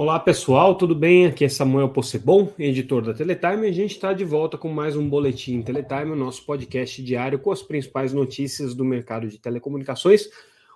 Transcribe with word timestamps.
Olá 0.00 0.18
pessoal, 0.18 0.74
tudo 0.76 0.94
bem? 0.94 1.26
Aqui 1.26 1.44
é 1.44 1.48
Samuel 1.50 1.90
Possebon, 1.90 2.50
editor 2.58 3.02
da 3.02 3.12
Teletime, 3.12 3.66
e 3.66 3.68
a 3.68 3.72
gente 3.74 3.90
está 3.90 4.14
de 4.14 4.24
volta 4.24 4.56
com 4.56 4.70
mais 4.70 4.96
um 4.96 5.06
Boletim 5.06 5.60
Teletime, 5.60 6.12
o 6.12 6.16
nosso 6.16 6.42
podcast 6.46 7.02
diário 7.02 7.38
com 7.38 7.52
as 7.52 7.60
principais 7.60 8.10
notícias 8.14 8.74
do 8.74 8.82
mercado 8.82 9.28
de 9.28 9.38
telecomunicações. 9.38 10.30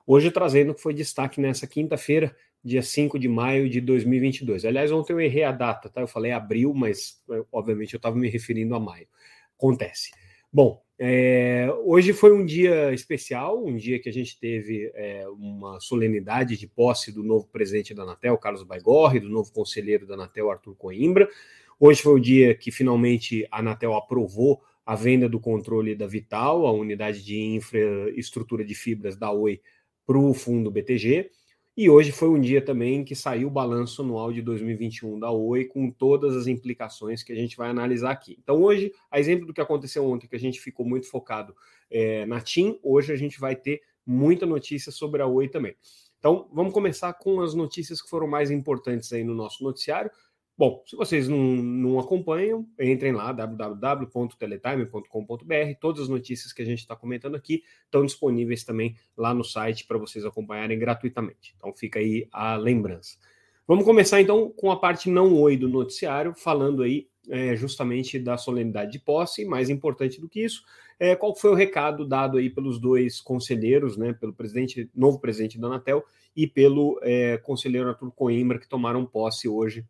Hoje 0.07 0.31
trazendo 0.31 0.73
o 0.73 0.75
que 0.75 0.83
foi 0.83 0.93
destaque 0.93 1.41
nessa 1.41 1.67
quinta-feira, 1.67 2.37
dia 2.63 2.83
5 2.83 3.19
de 3.19 3.27
maio 3.27 3.67
de 3.71 3.81
2022. 3.81 4.67
Aliás, 4.67 4.93
ontem 4.93 5.15
eu 5.15 5.21
errei 5.23 5.45
a 5.45 5.53
data, 5.53 5.89
tá? 5.89 6.03
Eu 6.03 6.07
falei 6.07 6.31
abril, 6.31 6.75
mas 6.75 7.19
obviamente 7.51 7.95
eu 7.95 7.97
estava 7.97 8.17
me 8.17 8.29
referindo 8.29 8.75
a 8.75 8.79
maio. 8.79 9.09
Acontece. 9.57 10.11
Bom, 10.53 10.84
é, 10.99 11.69
hoje 11.85 12.13
foi 12.13 12.33
um 12.33 12.45
dia 12.45 12.93
especial, 12.93 13.65
um 13.65 13.77
dia 13.77 13.99
que 13.99 14.09
a 14.09 14.13
gente 14.13 14.39
teve 14.39 14.93
é, 14.95 15.29
uma 15.29 15.81
solenidade 15.81 16.57
de 16.57 16.69
posse 16.69 17.11
do 17.11 17.23
novo 17.23 17.49
presidente 17.49 17.93
da 17.93 18.05
Anatel, 18.05 18.39
Carlos 18.39 18.63
Baigorre, 18.63 19.19
do 19.19 19.29
novo 19.29 19.53
conselheiro 19.53 20.07
da 20.07 20.15
Anatel, 20.15 20.51
Arthur 20.51 20.77
Coimbra. 20.77 21.29
Hoje 21.81 22.01
foi 22.01 22.15
o 22.15 22.21
dia 22.21 22.55
que 22.55 22.71
finalmente 22.71 23.47
a 23.51 23.59
Anatel 23.59 23.95
aprovou 23.95 24.63
a 24.87 24.95
venda 24.95 25.29
do 25.29 25.41
controle 25.41 25.97
da 25.97 26.07
Vital, 26.07 26.67
a 26.67 26.73
unidade 26.73 27.25
de 27.25 27.41
infraestrutura 27.41 28.65
de 28.65 28.75
fibras 28.75 29.17
da 29.17 29.33
Oi, 29.33 29.61
para 30.07 30.19
o 30.19 30.33
fundo 30.33 30.71
BTG. 30.71 31.31
E 31.77 31.91
hoje 31.91 32.13
foi 32.13 32.29
um 32.29 32.41
dia 32.41 32.65
também 32.65 33.05
que 33.05 33.17
saiu 33.17 33.49
o 33.49 33.51
balanço 33.51 34.01
anual 34.01 34.33
de 34.33 34.41
2021 34.41 35.19
da 35.19 35.33
Oi, 35.33 35.65
com 35.65 35.91
todas 35.91 36.37
as 36.37 36.47
implicações 36.47 37.25
que 37.25 37.33
a 37.33 37.35
gente 37.35 37.57
vai 37.57 37.69
analisar 37.69 38.13
aqui. 38.13 38.39
Então, 38.41 38.63
hoje, 38.63 38.93
a 39.11 39.19
exemplo 39.19 39.45
do 39.45 39.53
que 39.53 39.61
aconteceu 39.61 40.05
ontem, 40.07 40.29
que 40.29 40.37
a 40.37 40.39
gente 40.39 40.61
ficou 40.61 40.87
muito 40.87 41.11
focado 41.11 41.53
é, 41.91 42.25
na 42.27 42.41
TIM, 42.41 42.79
hoje 42.81 43.13
a 43.13 43.17
gente 43.17 43.41
vai 43.41 43.57
ter 43.57 43.83
muita 44.07 44.47
notícia 44.47 44.93
sobre 44.93 45.21
a 45.21 45.27
Oi 45.27 45.49
também. 45.49 45.75
Então, 46.21 46.49
vamos 46.53 46.73
começar 46.73 47.13
com 47.15 47.41
as 47.41 47.55
notícias 47.55 48.01
que 48.01 48.09
foram 48.09 48.29
mais 48.29 48.53
importantes 48.53 49.13
aí 49.13 49.25
no 49.25 49.35
nosso 49.35 49.65
noticiário. 49.65 50.13
Bom, 50.57 50.85
se 50.87 50.95
vocês 50.95 51.29
não, 51.29 51.37
não 51.37 51.99
acompanham, 51.99 52.65
entrem 52.79 53.13
lá, 53.13 53.33
www.teletime.com.br. 53.33 55.79
Todas 55.81 56.03
as 56.03 56.09
notícias 56.09 56.53
que 56.53 56.63
a 56.63 56.65
gente 56.65 56.79
está 56.79 56.95
comentando 56.95 57.35
aqui 57.35 57.65
estão 57.85 58.07
disponíveis 58.07 58.63
também 58.63 58.95
lá 59.17 59.35
no 59.35 59.43
site 59.43 59.85
para 59.85 59.99
vocês 59.99 60.25
acompanharem 60.25 60.79
gratuitamente. 60.79 61.57
Então 61.57 61.75
fica 61.75 61.99
aí 61.99 62.29
a 62.31 62.55
lembrança. 62.55 63.19
Vamos 63.67 63.85
começar 63.85 64.21
então 64.21 64.49
com 64.49 64.71
a 64.71 64.79
parte 64.79 65.11
não 65.11 65.35
oi 65.35 65.57
do 65.57 65.69
noticiário, 65.69 66.33
falando 66.37 66.85
aí 66.85 67.09
é, 67.29 67.57
justamente 67.57 68.19
da 68.19 68.37
solenidade 68.37 68.93
de 68.93 69.01
posse, 69.01 69.45
mais 69.45 69.71
importante 69.71 70.21
do 70.21 70.29
que 70.29 70.45
isso, 70.45 70.63
é, 71.01 71.17
qual 71.17 71.35
foi 71.35 71.51
o 71.51 71.55
recado 71.55 72.07
dado 72.07 72.39
aí 72.39 72.49
pelos 72.49 72.79
dois 72.79 73.21
conselheiros, 73.21 73.97
né, 73.97 74.13
pelo 74.13 74.33
presidente, 74.33 74.89
novo 74.95 75.19
presidente 75.19 75.59
da 75.59 75.67
Anatel 75.67 76.05
e 76.37 76.47
pelo 76.47 77.01
é, 77.03 77.39
conselheiro 77.39 77.89
Arthur 77.89 78.13
Coimbra, 78.13 78.59
que 78.59 78.69
tomaram 78.69 79.05
posse 79.05 79.49
hoje 79.49 79.85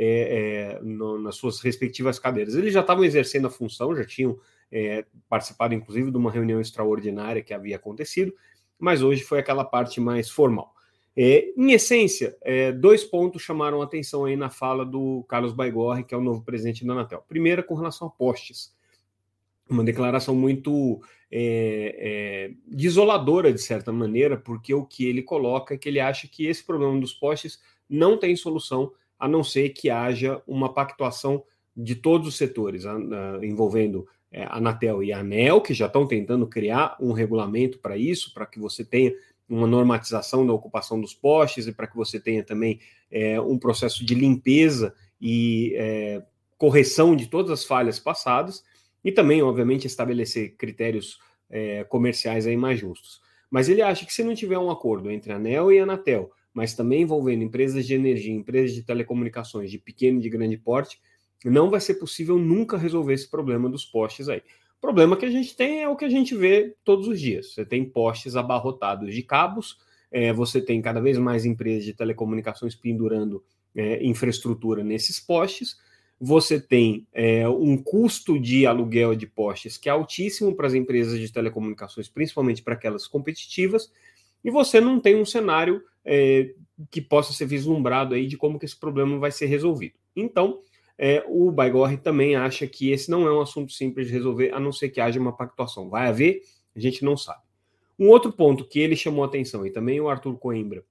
é, 0.00 0.76
é, 0.76 0.80
no, 0.80 1.18
nas 1.18 1.34
suas 1.34 1.60
respectivas 1.60 2.20
cadeiras. 2.20 2.54
Eles 2.54 2.72
já 2.72 2.80
estavam 2.80 3.04
exercendo 3.04 3.48
a 3.48 3.50
função, 3.50 3.96
já 3.96 4.04
tinham 4.04 4.38
é, 4.70 5.04
participado, 5.28 5.74
inclusive, 5.74 6.12
de 6.12 6.16
uma 6.16 6.30
reunião 6.30 6.60
extraordinária 6.60 7.42
que 7.42 7.52
havia 7.52 7.74
acontecido, 7.74 8.32
mas 8.78 9.02
hoje 9.02 9.24
foi 9.24 9.40
aquela 9.40 9.64
parte 9.64 10.00
mais 10.00 10.30
formal. 10.30 10.72
É, 11.16 11.52
em 11.56 11.72
essência, 11.72 12.36
é, 12.42 12.70
dois 12.70 13.02
pontos 13.02 13.42
chamaram 13.42 13.82
a 13.82 13.84
atenção 13.84 14.24
aí 14.24 14.36
na 14.36 14.48
fala 14.48 14.86
do 14.86 15.24
Carlos 15.28 15.52
Baigorre, 15.52 16.04
que 16.04 16.14
é 16.14 16.16
o 16.16 16.22
novo 16.22 16.44
presidente 16.44 16.86
da 16.86 16.92
Anatel. 16.92 17.24
Primeira, 17.28 17.60
com 17.60 17.74
relação 17.74 18.06
a 18.06 18.10
postes. 18.10 18.72
Uma 19.68 19.82
declaração 19.82 20.32
muito 20.32 21.02
é, 21.28 22.52
desoladora, 22.68 23.52
de 23.52 23.60
certa 23.60 23.92
maneira, 23.92 24.36
porque 24.36 24.72
o 24.72 24.86
que 24.86 25.06
ele 25.06 25.22
coloca 25.22 25.74
é 25.74 25.76
que 25.76 25.88
ele 25.88 25.98
acha 25.98 26.28
que 26.28 26.46
esse 26.46 26.64
problema 26.64 27.00
dos 27.00 27.12
postes 27.12 27.60
não 27.90 28.16
tem 28.16 28.36
solução 28.36 28.92
a 29.18 29.26
não 29.26 29.42
ser 29.42 29.70
que 29.70 29.90
haja 29.90 30.42
uma 30.46 30.72
pactuação 30.72 31.42
de 31.76 31.94
todos 31.94 32.28
os 32.28 32.36
setores, 32.36 32.84
a, 32.84 32.96
a, 32.96 33.46
envolvendo 33.46 34.06
é, 34.30 34.44
a 34.44 34.56
Anatel 34.56 35.02
e 35.02 35.12
a 35.12 35.20
ANEL, 35.20 35.60
que 35.60 35.74
já 35.74 35.86
estão 35.86 36.06
tentando 36.06 36.46
criar 36.46 36.96
um 37.00 37.12
regulamento 37.12 37.78
para 37.78 37.96
isso, 37.96 38.32
para 38.34 38.46
que 38.46 38.58
você 38.58 38.84
tenha 38.84 39.12
uma 39.48 39.66
normatização 39.66 40.46
da 40.46 40.52
ocupação 40.52 41.00
dos 41.00 41.14
postes 41.14 41.66
e 41.66 41.72
para 41.72 41.86
que 41.86 41.96
você 41.96 42.20
tenha 42.20 42.44
também 42.44 42.80
é, 43.10 43.40
um 43.40 43.58
processo 43.58 44.04
de 44.04 44.14
limpeza 44.14 44.94
e 45.20 45.72
é, 45.76 46.22
correção 46.58 47.16
de 47.16 47.26
todas 47.26 47.50
as 47.50 47.64
falhas 47.64 47.98
passadas 47.98 48.62
e 49.02 49.10
também, 49.10 49.42
obviamente, 49.42 49.86
estabelecer 49.86 50.54
critérios 50.56 51.18
é, 51.48 51.84
comerciais 51.84 52.46
aí 52.46 52.56
mais 52.56 52.78
justos. 52.78 53.20
Mas 53.50 53.68
ele 53.68 53.80
acha 53.80 54.04
que 54.04 54.12
se 54.12 54.22
não 54.22 54.34
tiver 54.34 54.58
um 54.58 54.70
acordo 54.70 55.10
entre 55.10 55.32
a 55.32 55.36
ANEL 55.36 55.72
e 55.72 55.78
a 55.78 55.84
Anatel 55.84 56.30
mas 56.58 56.74
também 56.74 57.02
envolvendo 57.02 57.44
empresas 57.44 57.86
de 57.86 57.94
energia, 57.94 58.34
empresas 58.34 58.74
de 58.74 58.82
telecomunicações 58.82 59.70
de 59.70 59.78
pequeno 59.78 60.18
e 60.18 60.22
de 60.22 60.28
grande 60.28 60.56
porte, 60.56 60.98
não 61.44 61.70
vai 61.70 61.80
ser 61.80 61.94
possível 61.94 62.36
nunca 62.36 62.76
resolver 62.76 63.14
esse 63.14 63.30
problema 63.30 63.70
dos 63.70 63.84
postes 63.84 64.28
aí. 64.28 64.42
O 64.76 64.80
problema 64.80 65.16
que 65.16 65.24
a 65.24 65.30
gente 65.30 65.54
tem 65.54 65.82
é 65.82 65.88
o 65.88 65.94
que 65.94 66.04
a 66.04 66.08
gente 66.08 66.34
vê 66.34 66.74
todos 66.82 67.06
os 67.06 67.20
dias. 67.20 67.54
Você 67.54 67.64
tem 67.64 67.84
postes 67.84 68.34
abarrotados 68.34 69.14
de 69.14 69.22
cabos, 69.22 69.78
é, 70.10 70.32
você 70.32 70.60
tem 70.60 70.82
cada 70.82 71.00
vez 71.00 71.16
mais 71.16 71.44
empresas 71.44 71.84
de 71.84 71.94
telecomunicações 71.94 72.74
pendurando 72.74 73.44
é, 73.72 74.04
infraestrutura 74.04 74.82
nesses 74.82 75.20
postes, 75.20 75.76
você 76.20 76.60
tem 76.60 77.06
é, 77.12 77.48
um 77.48 77.76
custo 77.76 78.36
de 78.36 78.66
aluguel 78.66 79.14
de 79.14 79.28
postes 79.28 79.78
que 79.78 79.88
é 79.88 79.92
altíssimo 79.92 80.56
para 80.56 80.66
as 80.66 80.74
empresas 80.74 81.20
de 81.20 81.32
telecomunicações, 81.32 82.08
principalmente 82.08 82.62
para 82.62 82.74
aquelas 82.74 83.06
competitivas, 83.06 83.92
e 84.42 84.50
você 84.50 84.80
não 84.80 84.98
tem 84.98 85.14
um 85.14 85.24
cenário 85.24 85.82
é, 86.10 86.54
que 86.90 87.02
possa 87.02 87.34
ser 87.34 87.44
vislumbrado 87.44 88.14
aí 88.14 88.26
de 88.26 88.36
como 88.36 88.58
que 88.58 88.64
esse 88.64 88.76
problema 88.76 89.18
vai 89.18 89.30
ser 89.30 89.46
resolvido. 89.46 89.94
Então, 90.16 90.62
é, 90.96 91.22
o 91.28 91.52
Baigorre 91.52 91.98
também 91.98 92.34
acha 92.34 92.66
que 92.66 92.90
esse 92.90 93.10
não 93.10 93.26
é 93.26 93.32
um 93.32 93.42
assunto 93.42 93.72
simples 93.72 94.06
de 94.06 94.12
resolver, 94.14 94.52
a 94.52 94.58
não 94.58 94.72
ser 94.72 94.88
que 94.88 95.00
haja 95.00 95.20
uma 95.20 95.36
pactuação. 95.36 95.90
Vai 95.90 96.08
haver? 96.08 96.42
A 96.74 96.80
gente 96.80 97.04
não 97.04 97.16
sabe. 97.16 97.42
Um 97.98 98.08
outro 98.08 98.32
ponto 98.32 98.64
que 98.64 98.80
ele 98.80 98.96
chamou 98.96 99.22
atenção, 99.22 99.66
e 99.66 99.70
também 99.70 100.00
o 100.00 100.08
Arthur 100.08 100.38
Coimbra 100.38 100.82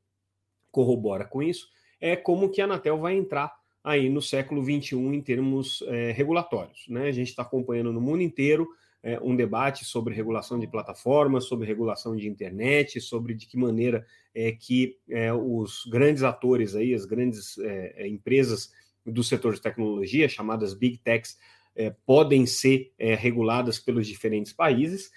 corrobora 0.71 1.25
com 1.25 1.41
isso, 1.41 1.67
é 1.99 2.15
como 2.15 2.49
que 2.49 2.61
a 2.61 2.65
Anatel 2.65 2.99
vai 2.99 3.17
entrar 3.17 3.51
aí 3.83 4.09
no 4.09 4.21
século 4.21 4.63
XXI 4.63 4.97
em 4.97 5.21
termos 5.21 5.81
é, 5.87 6.11
regulatórios. 6.11 6.85
Né? 6.87 7.07
A 7.07 7.11
gente 7.11 7.29
está 7.29 7.41
acompanhando 7.41 7.91
no 7.91 8.01
mundo 8.01 8.21
inteiro 8.21 8.67
é, 9.07 9.17
um 9.23 9.37
debate 9.37 9.85
sobre 9.85 10.13
regulação 10.13 10.59
de 10.59 10.67
plataformas, 10.67 11.45
sobre 11.45 11.65
regulação 11.65 12.13
de 12.13 12.27
internet, 12.27 12.99
sobre 12.99 13.33
de 13.33 13.47
que 13.47 13.55
maneira 13.55 14.05
é 14.35 14.51
que 14.51 14.97
é, 15.09 15.31
os 15.31 15.85
grandes 15.89 16.23
atores 16.23 16.75
aí, 16.75 16.93
as 16.93 17.05
grandes 17.05 17.57
é, 17.59 18.03
é 18.03 18.07
empresas 18.09 18.69
do 19.05 19.23
setor 19.23 19.53
de 19.53 19.61
tecnologia, 19.61 20.27
chamadas 20.27 20.73
Big 20.73 20.97
Techs, 20.97 21.37
é, 21.73 21.95
podem 22.05 22.45
ser 22.45 22.91
é, 22.99 23.15
reguladas 23.15 23.79
pelos 23.79 24.05
diferentes 24.05 24.51
países. 24.51 25.09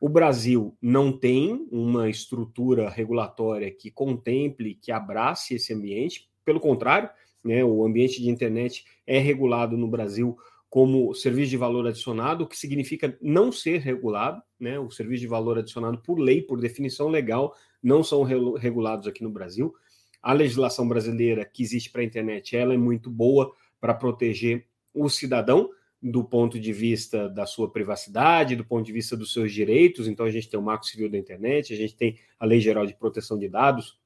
O 0.00 0.08
Brasil 0.08 0.76
não 0.82 1.16
tem 1.16 1.68
uma 1.70 2.10
estrutura 2.10 2.90
regulatória 2.90 3.70
que 3.70 3.92
contemple, 3.92 4.74
que 4.74 4.90
abrace 4.90 5.54
esse 5.54 5.72
ambiente, 5.72 6.28
pelo 6.44 6.58
contrário, 6.58 7.08
né, 7.44 7.64
o 7.64 7.84
ambiente 7.84 8.20
de 8.20 8.28
internet 8.28 8.84
é 9.06 9.20
regulado 9.20 9.76
no 9.76 9.86
Brasil 9.86 10.36
como 10.76 11.14
serviço 11.14 11.48
de 11.48 11.56
valor 11.56 11.86
adicionado, 11.86 12.44
o 12.44 12.46
que 12.46 12.54
significa 12.54 13.16
não 13.22 13.50
ser 13.50 13.80
regulado, 13.80 14.42
né? 14.60 14.78
O 14.78 14.90
serviço 14.90 15.22
de 15.22 15.26
valor 15.26 15.56
adicionado 15.56 16.02
por 16.02 16.18
lei, 16.18 16.42
por 16.42 16.60
definição 16.60 17.08
legal, 17.08 17.54
não 17.82 18.04
são 18.04 18.22
regulados 18.22 19.06
aqui 19.06 19.22
no 19.22 19.30
Brasil. 19.30 19.74
A 20.20 20.34
legislação 20.34 20.86
brasileira 20.86 21.46
que 21.46 21.62
existe 21.62 21.90
para 21.90 22.02
a 22.02 22.04
internet, 22.04 22.54
ela 22.54 22.74
é 22.74 22.76
muito 22.76 23.08
boa 23.08 23.54
para 23.80 23.94
proteger 23.94 24.66
o 24.92 25.08
cidadão 25.08 25.70
do 26.02 26.22
ponto 26.22 26.60
de 26.60 26.74
vista 26.74 27.26
da 27.26 27.46
sua 27.46 27.72
privacidade, 27.72 28.54
do 28.54 28.66
ponto 28.66 28.84
de 28.84 28.92
vista 28.92 29.16
dos 29.16 29.32
seus 29.32 29.54
direitos. 29.54 30.06
Então 30.06 30.26
a 30.26 30.30
gente 30.30 30.50
tem 30.50 30.60
o 30.60 30.62
Marco 30.62 30.84
Civil 30.84 31.08
da 31.10 31.16
Internet, 31.16 31.72
a 31.72 31.76
gente 31.78 31.96
tem 31.96 32.18
a 32.38 32.44
Lei 32.44 32.60
Geral 32.60 32.84
de 32.84 32.94
Proteção 32.94 33.38
de 33.38 33.48
Dados 33.48 33.98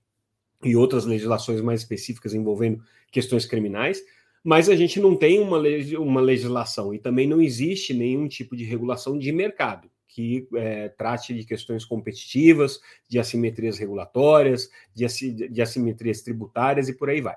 e 0.62 0.76
outras 0.76 1.04
legislações 1.04 1.60
mais 1.60 1.80
específicas 1.80 2.32
envolvendo 2.32 2.80
questões 3.10 3.44
criminais 3.44 4.00
mas 4.42 4.68
a 4.68 4.76
gente 4.76 4.98
não 5.00 5.14
tem 5.14 5.38
uma, 5.38 5.58
uma 5.98 6.20
legislação 6.20 6.94
e 6.94 6.98
também 6.98 7.26
não 7.26 7.40
existe 7.40 7.92
nenhum 7.92 8.26
tipo 8.26 8.56
de 8.56 8.64
regulação 8.64 9.18
de 9.18 9.30
mercado 9.32 9.90
que 10.10 10.48
é, 10.54 10.88
trate 10.88 11.32
de 11.32 11.44
questões 11.44 11.84
competitivas, 11.84 12.80
de 13.08 13.18
assimetrias 13.18 13.78
regulatórias, 13.78 14.68
de, 14.92 15.06
de 15.48 15.62
assimetrias 15.62 16.20
tributárias 16.20 16.88
e 16.88 16.96
por 16.96 17.08
aí 17.08 17.20
vai. 17.20 17.36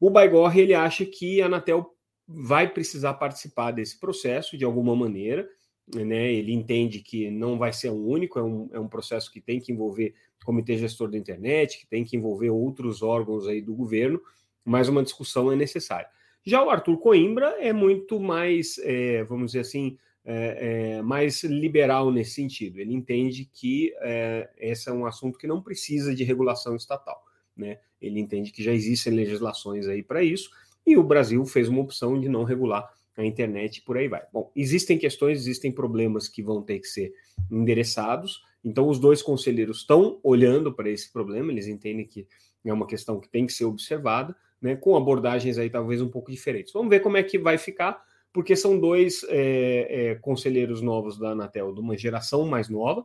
O 0.00 0.10
Baigorre 0.10 0.62
ele 0.62 0.74
acha 0.74 1.04
que 1.04 1.40
a 1.40 1.46
Anatel 1.46 1.94
vai 2.26 2.68
precisar 2.68 3.14
participar 3.14 3.70
desse 3.70 3.98
processo 3.98 4.58
de 4.58 4.64
alguma 4.64 4.94
maneira, 4.94 5.48
né? 5.94 6.32
Ele 6.32 6.52
entende 6.52 7.00
que 7.00 7.30
não 7.30 7.56
vai 7.56 7.72
ser 7.72 7.90
um 7.90 8.06
único, 8.06 8.38
é 8.38 8.42
um, 8.42 8.68
é 8.72 8.78
um 8.78 8.88
processo 8.88 9.32
que 9.32 9.40
tem 9.40 9.60
que 9.60 9.72
envolver 9.72 10.14
o 10.42 10.44
Comitê 10.44 10.76
Gestor 10.76 11.10
da 11.10 11.16
Internet, 11.16 11.78
que 11.78 11.86
tem 11.86 12.04
que 12.04 12.16
envolver 12.16 12.50
outros 12.50 13.00
órgãos 13.00 13.46
aí 13.46 13.62
do 13.62 13.74
governo, 13.74 14.20
mas 14.64 14.88
uma 14.88 15.02
discussão 15.02 15.50
é 15.50 15.56
necessária. 15.56 16.08
Já 16.48 16.64
o 16.64 16.70
Arthur 16.70 16.96
Coimbra 16.96 17.56
é 17.60 17.74
muito 17.74 18.18
mais, 18.18 18.78
é, 18.78 19.22
vamos 19.24 19.48
dizer 19.48 19.60
assim, 19.60 19.98
é, 20.24 20.94
é, 20.96 21.02
mais 21.02 21.44
liberal 21.44 22.10
nesse 22.10 22.30
sentido. 22.30 22.78
Ele 22.78 22.94
entende 22.94 23.44
que 23.52 23.92
é, 24.00 24.48
esse 24.56 24.88
é 24.88 24.92
um 24.94 25.04
assunto 25.04 25.38
que 25.38 25.46
não 25.46 25.60
precisa 25.62 26.14
de 26.14 26.24
regulação 26.24 26.74
estatal. 26.74 27.22
né? 27.54 27.78
Ele 28.00 28.18
entende 28.18 28.50
que 28.50 28.62
já 28.62 28.72
existem 28.72 29.12
legislações 29.12 29.86
aí 29.88 30.02
para 30.02 30.24
isso, 30.24 30.48
e 30.86 30.96
o 30.96 31.02
Brasil 31.02 31.44
fez 31.44 31.68
uma 31.68 31.82
opção 31.82 32.18
de 32.18 32.30
não 32.30 32.44
regular 32.44 32.90
a 33.14 33.26
internet 33.26 33.82
por 33.82 33.98
aí 33.98 34.08
vai. 34.08 34.22
Bom, 34.32 34.50
existem 34.56 34.96
questões, 34.96 35.40
existem 35.40 35.70
problemas 35.70 36.28
que 36.28 36.42
vão 36.42 36.62
ter 36.62 36.78
que 36.78 36.88
ser 36.88 37.12
endereçados. 37.50 38.40
Então, 38.64 38.88
os 38.88 38.98
dois 38.98 39.20
conselheiros 39.20 39.80
estão 39.80 40.18
olhando 40.22 40.72
para 40.72 40.88
esse 40.88 41.12
problema, 41.12 41.52
eles 41.52 41.66
entendem 41.66 42.06
que 42.06 42.26
é 42.64 42.72
uma 42.72 42.86
questão 42.86 43.20
que 43.20 43.28
tem 43.28 43.44
que 43.44 43.52
ser 43.52 43.66
observada, 43.66 44.34
né, 44.60 44.76
com 44.76 44.96
abordagens 44.96 45.58
aí 45.58 45.70
talvez 45.70 46.00
um 46.02 46.08
pouco 46.08 46.30
diferentes. 46.30 46.72
Vamos 46.72 46.90
ver 46.90 47.00
como 47.00 47.16
é 47.16 47.22
que 47.22 47.38
vai 47.38 47.58
ficar, 47.58 48.02
porque 48.32 48.56
são 48.56 48.78
dois 48.78 49.24
é, 49.28 50.10
é, 50.10 50.14
conselheiros 50.16 50.80
novos 50.80 51.18
da 51.18 51.30
Anatel, 51.30 51.72
de 51.72 51.80
uma 51.80 51.96
geração 51.96 52.46
mais 52.46 52.68
nova, 52.68 53.04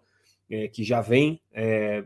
é, 0.49 0.67
que 0.67 0.83
já 0.83 1.01
vem, 1.01 1.41
é, 1.51 2.03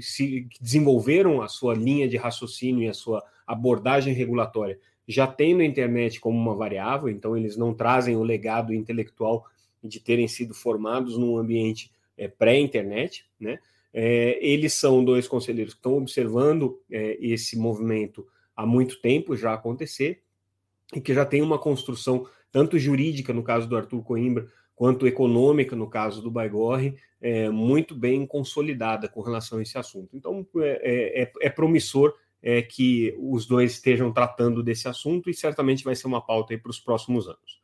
se 0.00 0.46
desenvolveram 0.60 1.40
a 1.40 1.48
sua 1.48 1.74
linha 1.74 2.08
de 2.08 2.16
raciocínio 2.16 2.82
e 2.82 2.88
a 2.88 2.94
sua 2.94 3.24
abordagem 3.46 4.12
regulatória 4.12 4.78
já 5.08 5.26
tendo 5.26 5.62
a 5.62 5.64
internet 5.64 6.20
como 6.20 6.36
uma 6.36 6.54
variável, 6.54 7.08
então 7.08 7.34
eles 7.34 7.56
não 7.56 7.72
trazem 7.72 8.14
o 8.14 8.22
legado 8.22 8.74
intelectual 8.74 9.46
de 9.82 9.98
terem 9.98 10.28
sido 10.28 10.52
formados 10.52 11.16
num 11.16 11.38
ambiente 11.38 11.90
é, 12.16 12.28
pré-internet, 12.28 13.24
né? 13.40 13.58
É, 13.94 14.38
eles 14.46 14.74
são 14.74 15.02
dois 15.02 15.26
conselheiros 15.26 15.72
que 15.72 15.78
estão 15.78 15.96
observando 15.96 16.78
esse 16.90 17.56
movimento 17.56 18.26
há 18.58 18.66
muito 18.66 19.00
tempo 19.00 19.36
já 19.36 19.54
acontecer 19.54 20.20
e 20.92 21.00
que 21.00 21.14
já 21.14 21.24
tem 21.24 21.40
uma 21.40 21.58
construção 21.58 22.26
tanto 22.50 22.76
jurídica 22.76 23.32
no 23.32 23.44
caso 23.44 23.68
do 23.68 23.76
Arthur 23.76 24.02
Coimbra 24.02 24.48
quanto 24.74 25.06
econômica 25.06 25.76
no 25.76 25.88
caso 25.88 26.20
do 26.20 26.28
Baigorre 26.30 26.96
é, 27.20 27.48
muito 27.48 27.94
bem 27.94 28.26
consolidada 28.26 29.08
com 29.08 29.20
relação 29.20 29.58
a 29.58 29.62
esse 29.62 29.78
assunto. 29.78 30.16
Então 30.16 30.44
é, 30.56 31.22
é, 31.22 31.32
é 31.46 31.50
promissor 31.50 32.12
é, 32.42 32.60
que 32.60 33.16
os 33.20 33.46
dois 33.46 33.72
estejam 33.74 34.12
tratando 34.12 34.60
desse 34.60 34.88
assunto 34.88 35.30
e 35.30 35.34
certamente 35.34 35.84
vai 35.84 35.94
ser 35.94 36.08
uma 36.08 36.20
pauta 36.20 36.58
para 36.58 36.70
os 36.70 36.80
próximos 36.80 37.28
anos. 37.28 37.60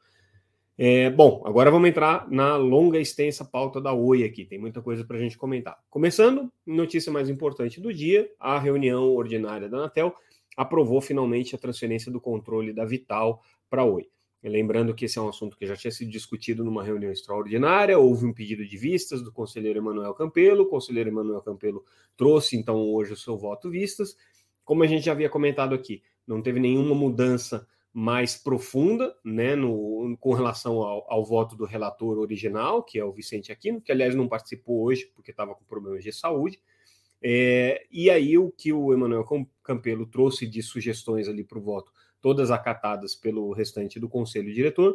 É, 0.79 1.11
bom, 1.11 1.43
agora 1.45 1.71
vamos 1.73 1.89
entrar 1.89 2.29
na 2.31 2.57
longa 2.57 2.99
e 2.99 3.03
extensa 3.03 3.45
pauta 3.45 3.81
da 3.81 3.93
Oi 3.93 4.25
aqui, 4.25 4.45
tem 4.45 4.59
muita 4.59 4.81
coisa 4.83 5.05
para 5.05 5.17
a 5.17 5.21
gente 5.21 5.39
comentar. 5.39 5.79
Começando, 5.89 6.53
notícia 6.67 7.13
mais 7.13 7.29
importante 7.29 7.81
do 7.81 7.95
dia: 7.95 8.29
a 8.39 8.59
reunião 8.59 9.15
ordinária 9.15 9.69
da 9.69 9.79
Anatel 9.79 10.15
aprovou 10.57 11.01
finalmente 11.01 11.55
a 11.55 11.59
transferência 11.59 12.11
do 12.11 12.21
controle 12.21 12.73
da 12.73 12.85
Vital 12.85 13.43
para 13.69 13.85
Oi. 13.85 14.09
Lembrando 14.43 14.95
que 14.95 15.07
esse 15.07 15.19
é 15.19 15.23
um 15.23 15.29
assunto 15.29 15.57
que 15.57 15.67
já 15.67 15.75
tinha 15.75 15.91
sido 15.91 16.11
discutido 16.11 16.63
numa 16.63 16.85
reunião 16.85 17.11
extraordinária, 17.11 17.99
houve 17.99 18.27
um 18.27 18.33
pedido 18.33 18.65
de 18.67 18.77
vistas 18.77 19.23
do 19.23 19.33
conselheiro 19.33 19.79
Emanuel 19.79 20.13
Campelo, 20.13 20.65
o 20.65 20.69
conselheiro 20.69 21.09
Emanuel 21.09 21.41
Campelo 21.41 21.83
trouxe 22.15 22.55
então 22.55 22.77
hoje 22.77 23.15
o 23.15 23.17
seu 23.17 23.39
voto 23.39 23.71
vistas, 23.71 24.15
como 24.63 24.83
a 24.83 24.87
gente 24.87 25.07
já 25.07 25.13
havia 25.13 25.31
comentado 25.31 25.75
aqui, 25.75 26.03
não 26.27 26.43
teve 26.43 26.61
nenhuma 26.61 26.95
mudança 26.95 27.67
mais 27.93 28.37
profunda 28.37 29.15
né, 29.25 29.55
no, 29.55 30.17
com 30.19 30.33
relação 30.33 30.83
ao, 30.83 31.11
ao, 31.11 31.25
voto 31.25 31.55
do 31.55 31.65
relator 31.65 32.19
original, 32.19 32.83
que 32.83 32.99
é 32.99 33.05
o 33.05 33.13
Vicente 33.13 33.53
Aquino, 33.53 33.81
que 33.81 33.93
aliás 33.93 34.17
não 34.17 34.27
participou 34.27 34.83
hoje 34.83 35.11
porque 35.15 35.31
estava 35.31 35.55
com 35.55 35.65
problemas 35.65 36.03
de 36.03 36.13
saúde. 36.13 36.61
É, 37.27 37.87
e 37.91 38.11
aí 38.11 38.37
o 38.37 38.51
que 38.51 38.71
o 38.71 38.93
Emanuel 38.93 39.25
Campelo 39.63 40.05
trouxe 40.05 40.47
de 40.47 40.63
sugestões 40.63 41.27
ali 41.27 41.43
para 41.43 41.59
o 41.59 41.63
voto, 41.63 41.91
todas 42.21 42.51
acatadas 42.51 43.15
pelo 43.15 43.51
restante 43.55 43.99
do 43.99 44.11
conselho 44.11 44.53
diretor, 44.53 44.95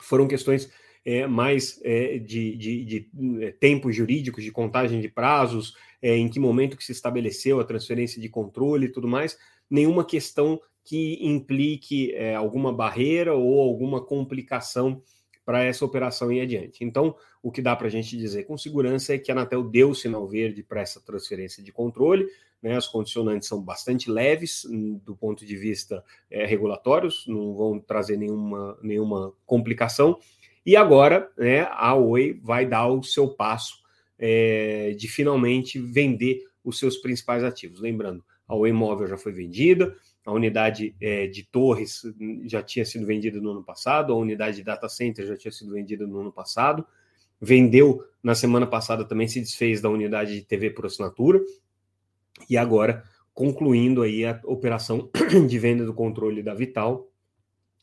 foram 0.00 0.26
questões 0.26 0.68
é, 1.04 1.24
mais 1.24 1.80
é, 1.84 2.18
de, 2.18 2.56
de, 2.56 2.84
de, 2.84 3.10
é, 3.44 3.52
tempos 3.52 3.94
jurídicos, 3.94 4.42
de 4.42 4.50
contagem 4.50 5.00
de 5.00 5.08
prazos, 5.08 5.76
é, 6.02 6.16
em 6.16 6.28
que 6.28 6.40
momento 6.40 6.76
que 6.76 6.84
se 6.84 6.90
estabeleceu 6.90 7.60
a 7.60 7.64
transferência 7.64 8.20
de 8.20 8.28
controle 8.28 8.86
e 8.86 8.92
tudo 8.92 9.06
mais, 9.06 9.38
nenhuma 9.70 10.04
questão 10.04 10.60
que 10.82 11.24
implique 11.24 12.12
é, 12.12 12.34
alguma 12.34 12.72
barreira 12.72 13.34
ou 13.36 13.60
alguma 13.60 14.04
complicação 14.04 15.00
para 15.46 15.62
essa 15.62 15.84
operação 15.84 16.32
ir 16.32 16.40
adiante. 16.40 16.84
Então, 16.84 17.14
o 17.40 17.52
que 17.52 17.62
dá 17.62 17.76
para 17.76 17.86
a 17.86 17.90
gente 17.90 18.16
dizer 18.16 18.42
com 18.44 18.58
segurança 18.58 19.14
é 19.14 19.18
que 19.18 19.30
a 19.30 19.34
Anatel 19.34 19.62
deu 19.62 19.94
sinal 19.94 20.26
verde 20.26 20.60
para 20.64 20.80
essa 20.80 21.00
transferência 21.00 21.62
de 21.62 21.70
controle, 21.70 22.26
né, 22.60 22.76
as 22.76 22.88
condicionantes 22.88 23.46
são 23.46 23.62
bastante 23.62 24.10
leves 24.10 24.64
hum, 24.64 25.00
do 25.04 25.14
ponto 25.14 25.46
de 25.46 25.56
vista 25.56 26.02
é, 26.28 26.44
regulatórios, 26.44 27.24
não 27.28 27.54
vão 27.54 27.78
trazer 27.78 28.16
nenhuma, 28.16 28.76
nenhuma 28.82 29.32
complicação, 29.46 30.18
e 30.64 30.74
agora 30.74 31.30
né, 31.38 31.68
a 31.70 31.94
Oi 31.94 32.40
vai 32.42 32.66
dar 32.66 32.88
o 32.88 33.04
seu 33.04 33.28
passo 33.28 33.84
é, 34.18 34.96
de 34.98 35.06
finalmente 35.06 35.78
vender 35.78 36.42
os 36.64 36.76
seus 36.80 36.96
principais 36.96 37.44
ativos. 37.44 37.78
Lembrando, 37.78 38.24
a 38.48 38.56
Oi 38.56 38.72
Móvel 38.72 39.06
já 39.06 39.16
foi 39.16 39.30
vendida, 39.30 39.94
a 40.26 40.32
unidade 40.32 40.96
é, 41.00 41.28
de 41.28 41.44
torres 41.44 42.02
já 42.46 42.60
tinha 42.60 42.84
sido 42.84 43.06
vendida 43.06 43.40
no 43.40 43.52
ano 43.52 43.62
passado, 43.62 44.12
a 44.12 44.16
unidade 44.16 44.56
de 44.56 44.64
data 44.64 44.88
center 44.88 45.24
já 45.24 45.36
tinha 45.36 45.52
sido 45.52 45.72
vendida 45.72 46.04
no 46.04 46.18
ano 46.18 46.32
passado, 46.32 46.84
vendeu 47.40 48.04
na 48.20 48.34
semana 48.34 48.66
passada 48.66 49.04
também 49.04 49.28
se 49.28 49.40
desfez 49.40 49.80
da 49.80 49.88
unidade 49.88 50.34
de 50.34 50.42
TV 50.42 50.70
por 50.70 50.84
assinatura. 50.84 51.40
E 52.50 52.56
agora 52.56 53.04
concluindo 53.32 54.02
aí 54.02 54.24
a 54.24 54.40
operação 54.44 55.08
de 55.46 55.58
venda 55.60 55.84
do 55.84 55.94
controle 55.94 56.42
da 56.42 56.54
Vital, 56.54 57.08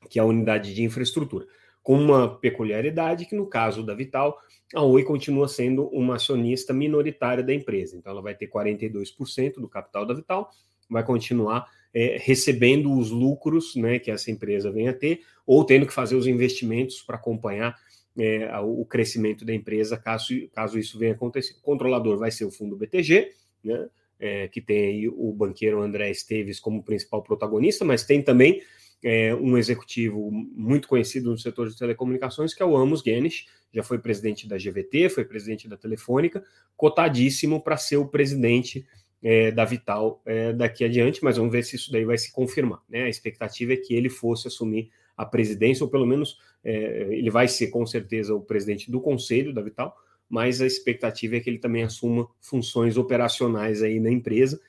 que 0.10 0.20
é 0.20 0.22
a 0.22 0.26
unidade 0.26 0.76
de 0.76 0.84
infraestrutura. 0.84 1.46
Com 1.82 1.98
uma 1.98 2.38
peculiaridade 2.40 3.26
que, 3.26 3.36
no 3.36 3.48
caso 3.48 3.84
da 3.84 3.96
Vital, 3.96 4.38
a 4.76 4.82
Oi 4.82 5.04
continua 5.04 5.48
sendo 5.48 5.88
uma 5.88 6.16
acionista 6.16 6.74
minoritária 6.74 7.44
da 7.44 7.54
empresa. 7.54 7.96
Então, 7.96 8.12
ela 8.12 8.22
vai 8.22 8.36
ter 8.36 8.48
42% 8.48 9.62
do 9.62 9.70
capital 9.70 10.06
da 10.06 10.14
Vital, 10.14 10.50
vai 10.90 11.06
continuar 11.06 11.68
é, 11.94 12.18
recebendo 12.20 12.92
os 12.98 13.12
lucros 13.12 13.76
né, 13.76 14.00
que 14.00 14.10
essa 14.10 14.32
empresa 14.32 14.72
vem 14.72 14.88
a 14.88 14.94
ter, 14.94 15.22
ou 15.46 15.64
tendo 15.64 15.86
que 15.86 15.94
fazer 15.94 16.16
os 16.16 16.28
investimentos 16.28 17.02
para 17.02 17.16
acompanhar 17.16 17.78
é, 18.18 18.50
o 18.60 18.86
crescimento 18.86 19.44
da 19.46 19.54
empresa, 19.54 19.98
caso, 19.98 20.34
caso 20.54 20.78
isso 20.80 20.98
venha 20.98 21.14
acontecer. 21.14 21.54
O 21.54 21.62
controlador 21.62 22.18
vai 22.18 22.32
ser 22.32 22.46
o 22.46 22.52
fundo 22.52 22.76
BTG, 22.76 23.32
né, 23.64 23.88
é, 24.20 24.48
que 24.48 24.62
tem 24.62 25.08
o 25.08 25.32
banqueiro 25.34 25.82
André 25.82 26.10
Esteves 26.10 26.60
como 26.60 26.84
principal 26.84 27.22
protagonista, 27.22 27.84
mas 27.84 28.04
tem 28.04 28.22
também 28.22 28.62
é, 29.04 29.36
um 29.36 29.58
executivo 29.58 30.32
muito 30.32 30.88
conhecido 30.88 31.30
no 31.30 31.38
setor 31.38 31.70
de 31.70 31.78
telecomunicações, 31.78 32.54
que 32.54 32.64
é 32.64 32.66
o 32.66 32.78
Amos 32.78 33.02
Guinness, 33.02 33.46
já 33.74 33.84
foi 33.84 33.98
presidente 33.98 34.48
da 34.48 34.58
GVT, 34.58 35.10
foi 35.10 35.26
presidente 35.26 35.68
da 35.68 35.76
Telefônica, 35.76 36.44
cotadíssimo 36.78 37.62
para 37.62 37.76
ser 37.76 37.98
o 37.98 38.08
presidente 38.08 38.86
é, 39.24 39.52
da 39.52 39.64
Vital 39.64 40.22
é, 40.26 40.52
daqui 40.52 40.84
adiante, 40.84 41.24
mas 41.24 41.38
vamos 41.38 41.52
ver 41.52 41.64
se 41.64 41.78
isso 41.78 41.92
daí 41.92 42.04
vai 42.04 42.18
se 42.18 42.32
confirmar. 42.32 42.82
Né? 42.90 43.04
A 43.04 43.10
expectativa 43.10 43.74
é 43.74 43.78
que 43.78 43.94
ele 43.94 44.10
fosse 44.10 44.48
assumir 44.48 44.92
a 45.16 45.26
presidência, 45.26 45.84
ou 45.84 45.90
pelo 45.90 46.06
menos 46.06 46.38
é, 46.64 47.08
ele 47.12 47.30
vai 47.30 47.48
ser 47.48 47.68
com 47.68 47.86
certeza 47.86 48.36
o 48.36 48.42
presidente 48.42 48.92
do 48.92 49.00
conselho 49.00 49.54
da 49.54 49.62
Vital, 49.62 49.96
mas 50.30 50.62
a 50.62 50.66
expectativa 50.66 51.38
é 51.38 51.40
que 51.40 51.50
ele 51.50 51.60
também 51.60 51.84
assuma 51.84 52.28
funções 52.42 52.98
operacionais 52.98 53.82
aí 53.82 54.00
na 54.00 54.12
empresa. 54.12 54.60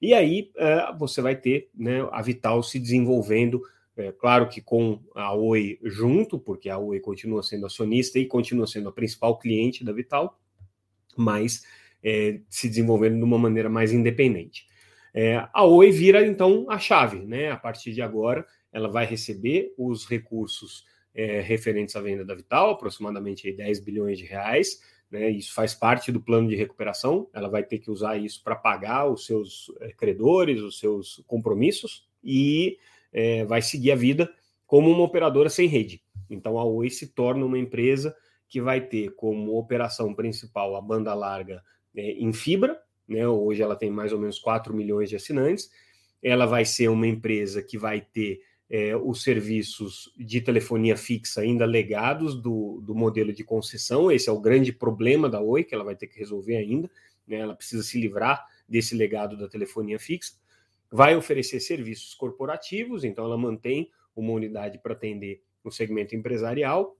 E 0.00 0.12
aí 0.12 0.50
é, 0.56 0.92
você 0.98 1.22
vai 1.22 1.36
ter 1.36 1.70
né, 1.74 2.06
a 2.10 2.20
Vital 2.20 2.62
se 2.62 2.78
desenvolvendo 2.78 3.62
é, 3.96 4.10
claro 4.10 4.48
que 4.48 4.60
com 4.60 5.00
a 5.14 5.34
Oi 5.34 5.78
junto, 5.82 6.38
porque 6.38 6.70
a 6.70 6.78
Oi 6.78 6.98
continua 6.98 7.42
sendo 7.42 7.66
acionista 7.66 8.18
e 8.18 8.26
continua 8.26 8.66
sendo 8.66 8.88
a 8.88 8.92
principal 8.92 9.38
cliente 9.38 9.84
da 9.84 9.92
Vital, 9.92 10.38
mas 11.16 11.62
é, 12.02 12.40
se 12.48 12.68
desenvolvendo 12.68 13.16
de 13.16 13.24
uma 13.24 13.38
maneira 13.38 13.68
mais 13.68 13.92
independente. 13.92 14.66
É, 15.14 15.46
a 15.52 15.64
Oi 15.64 15.90
vira 15.90 16.26
então 16.26 16.66
a 16.70 16.78
chave, 16.78 17.18
né? 17.18 17.50
A 17.50 17.56
partir 17.56 17.92
de 17.92 18.00
agora, 18.00 18.46
ela 18.72 18.88
vai 18.88 19.04
receber 19.04 19.72
os 19.76 20.06
recursos 20.06 20.84
é, 21.14 21.40
referentes 21.40 21.94
à 21.94 22.00
venda 22.00 22.24
da 22.24 22.34
Vital, 22.34 22.70
aproximadamente 22.70 23.46
aí, 23.46 23.54
10 23.54 23.80
bilhões 23.80 24.18
de 24.18 24.24
reais. 24.24 24.80
Né, 25.10 25.28
isso 25.28 25.52
faz 25.52 25.74
parte 25.74 26.10
do 26.10 26.22
plano 26.22 26.48
de 26.48 26.56
recuperação. 26.56 27.28
Ela 27.34 27.48
vai 27.48 27.62
ter 27.62 27.78
que 27.78 27.90
usar 27.90 28.16
isso 28.16 28.42
para 28.42 28.56
pagar 28.56 29.06
os 29.06 29.26
seus 29.26 29.70
é, 29.80 29.92
credores, 29.92 30.62
os 30.62 30.78
seus 30.78 31.22
compromissos, 31.26 32.08
e 32.24 32.78
é, 33.12 33.44
vai 33.44 33.60
seguir 33.60 33.92
a 33.92 33.96
vida 33.96 34.32
como 34.66 34.90
uma 34.90 35.02
operadora 35.02 35.50
sem 35.50 35.68
rede. 35.68 36.02
Então 36.30 36.58
a 36.58 36.64
Oi 36.64 36.88
se 36.88 37.08
torna 37.08 37.44
uma 37.44 37.58
empresa 37.58 38.16
que 38.48 38.58
vai 38.58 38.80
ter 38.80 39.14
como 39.14 39.58
operação 39.58 40.14
principal 40.14 40.74
a 40.76 40.80
banda 40.80 41.12
larga 41.12 41.62
é, 41.96 42.12
em 42.12 42.32
fibra, 42.32 42.80
né? 43.08 43.26
hoje 43.26 43.62
ela 43.62 43.76
tem 43.76 43.90
mais 43.90 44.12
ou 44.12 44.18
menos 44.18 44.38
4 44.38 44.74
milhões 44.74 45.08
de 45.10 45.16
assinantes. 45.16 45.70
Ela 46.22 46.46
vai 46.46 46.64
ser 46.64 46.88
uma 46.88 47.06
empresa 47.06 47.62
que 47.62 47.76
vai 47.76 48.00
ter 48.00 48.40
é, 48.70 48.96
os 48.96 49.22
serviços 49.22 50.12
de 50.16 50.40
telefonia 50.40 50.96
fixa 50.96 51.40
ainda 51.40 51.64
legados 51.64 52.40
do, 52.40 52.80
do 52.82 52.94
modelo 52.94 53.32
de 53.32 53.44
concessão. 53.44 54.10
Esse 54.10 54.28
é 54.28 54.32
o 54.32 54.40
grande 54.40 54.72
problema 54.72 55.28
da 55.28 55.40
Oi, 55.40 55.64
que 55.64 55.74
ela 55.74 55.84
vai 55.84 55.96
ter 55.96 56.06
que 56.06 56.18
resolver 56.18 56.56
ainda. 56.56 56.90
Né? 57.26 57.38
Ela 57.38 57.54
precisa 57.54 57.82
se 57.82 58.00
livrar 58.00 58.46
desse 58.68 58.94
legado 58.94 59.36
da 59.36 59.48
telefonia 59.48 59.98
fixa 59.98 60.40
vai 60.92 61.16
oferecer 61.16 61.58
serviços 61.58 62.14
corporativos, 62.14 63.02
então 63.02 63.24
ela 63.24 63.38
mantém 63.38 63.90
uma 64.14 64.32
unidade 64.32 64.78
para 64.78 64.92
atender 64.92 65.42
o 65.64 65.70
segmento 65.70 66.14
empresarial 66.14 66.98